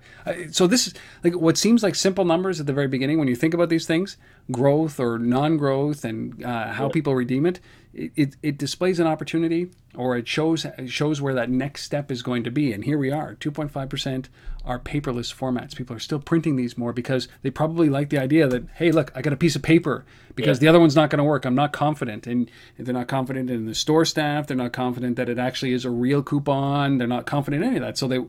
[0.51, 0.93] so this is
[1.23, 3.85] like what seems like simple numbers at the very beginning when you think about these
[3.85, 4.17] things,
[4.51, 6.91] growth or non-growth, and uh, how yeah.
[6.91, 7.59] people redeem it
[7.93, 12.11] it, it, it, displays an opportunity or it shows it shows where that next step
[12.11, 12.71] is going to be.
[12.71, 14.25] And here we are 2.5%
[14.65, 15.75] are paperless formats.
[15.75, 19.11] People are still printing these more because they probably like the idea that, hey, look,
[19.15, 20.61] I got a piece of paper because yeah.
[20.61, 21.45] the other one's not going to work.
[21.45, 22.27] I'm not confident.
[22.27, 24.47] And they're not confident in the store store staff.
[24.47, 26.97] They're not confident that it actually is a real coupon.
[26.97, 27.97] They're not confident in any of that.
[27.97, 28.19] So they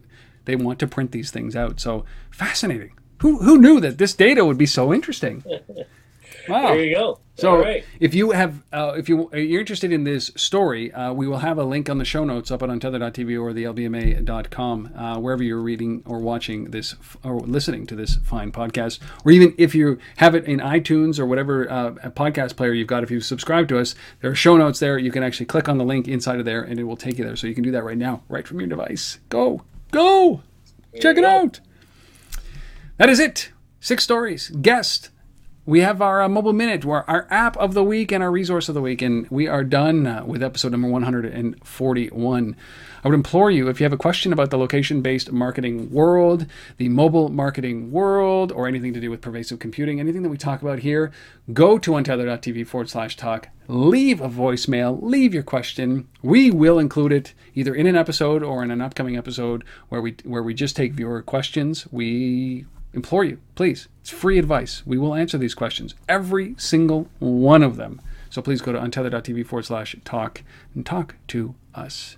[0.46, 1.80] they want to print these things out.
[1.80, 2.92] So fascinating.
[3.18, 5.44] Who who knew that this data would be so interesting?
[6.50, 6.68] Wow.
[6.68, 7.18] There you go.
[7.40, 7.84] So, All right.
[8.00, 11.56] if you have, uh, if you you're interested in this story, uh, we will have
[11.56, 15.62] a link on the show notes up at untether.tv or the lbma.com, uh, wherever you're
[15.62, 20.34] reading or watching this or listening to this fine podcast, or even if you have
[20.34, 23.02] it in iTunes or whatever uh, podcast player you've got.
[23.02, 24.98] If you subscribe to us, there are show notes there.
[24.98, 27.24] You can actually click on the link inside of there, and it will take you
[27.24, 27.36] there.
[27.36, 29.18] So you can do that right now, right from your device.
[29.30, 30.42] Go, go,
[31.00, 31.26] check it go.
[31.26, 31.60] out.
[32.98, 33.50] That is it.
[33.80, 34.50] Six stories.
[34.60, 35.08] Guest
[35.66, 38.68] we have our uh, mobile minute, our, our app of the week, and our resource
[38.68, 42.56] of the week, and we are done uh, with episode number 141.
[43.02, 46.46] I would implore you, if you have a question about the location based marketing world,
[46.76, 50.62] the mobile marketing world, or anything to do with pervasive computing, anything that we talk
[50.62, 51.12] about here,
[51.52, 56.08] go to untether.tv forward slash talk, leave a voicemail, leave your question.
[56.22, 60.16] We will include it either in an episode or in an upcoming episode where we
[60.24, 61.86] where we just take viewer questions.
[61.90, 63.88] We implore you, please.
[64.00, 64.82] It's free advice.
[64.86, 68.02] We will answer these questions, every single one of them.
[68.30, 70.42] So please go to untether.tv forward slash talk
[70.74, 72.16] and talk to us.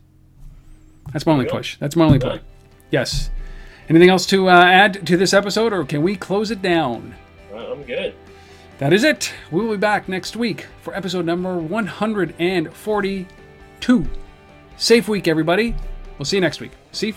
[1.12, 1.77] That's my only push.
[1.79, 2.41] That's my only push.
[2.91, 3.31] Yes.
[3.89, 7.14] Anything else to uh, add to this episode, or can we close it down?
[7.53, 8.14] Uh, I'm good.
[8.79, 9.33] That is it.
[9.51, 14.07] We will be back next week for episode number 142.
[14.77, 15.75] Safe week, everybody.
[16.18, 16.73] We'll see you next week.
[16.93, 17.14] See?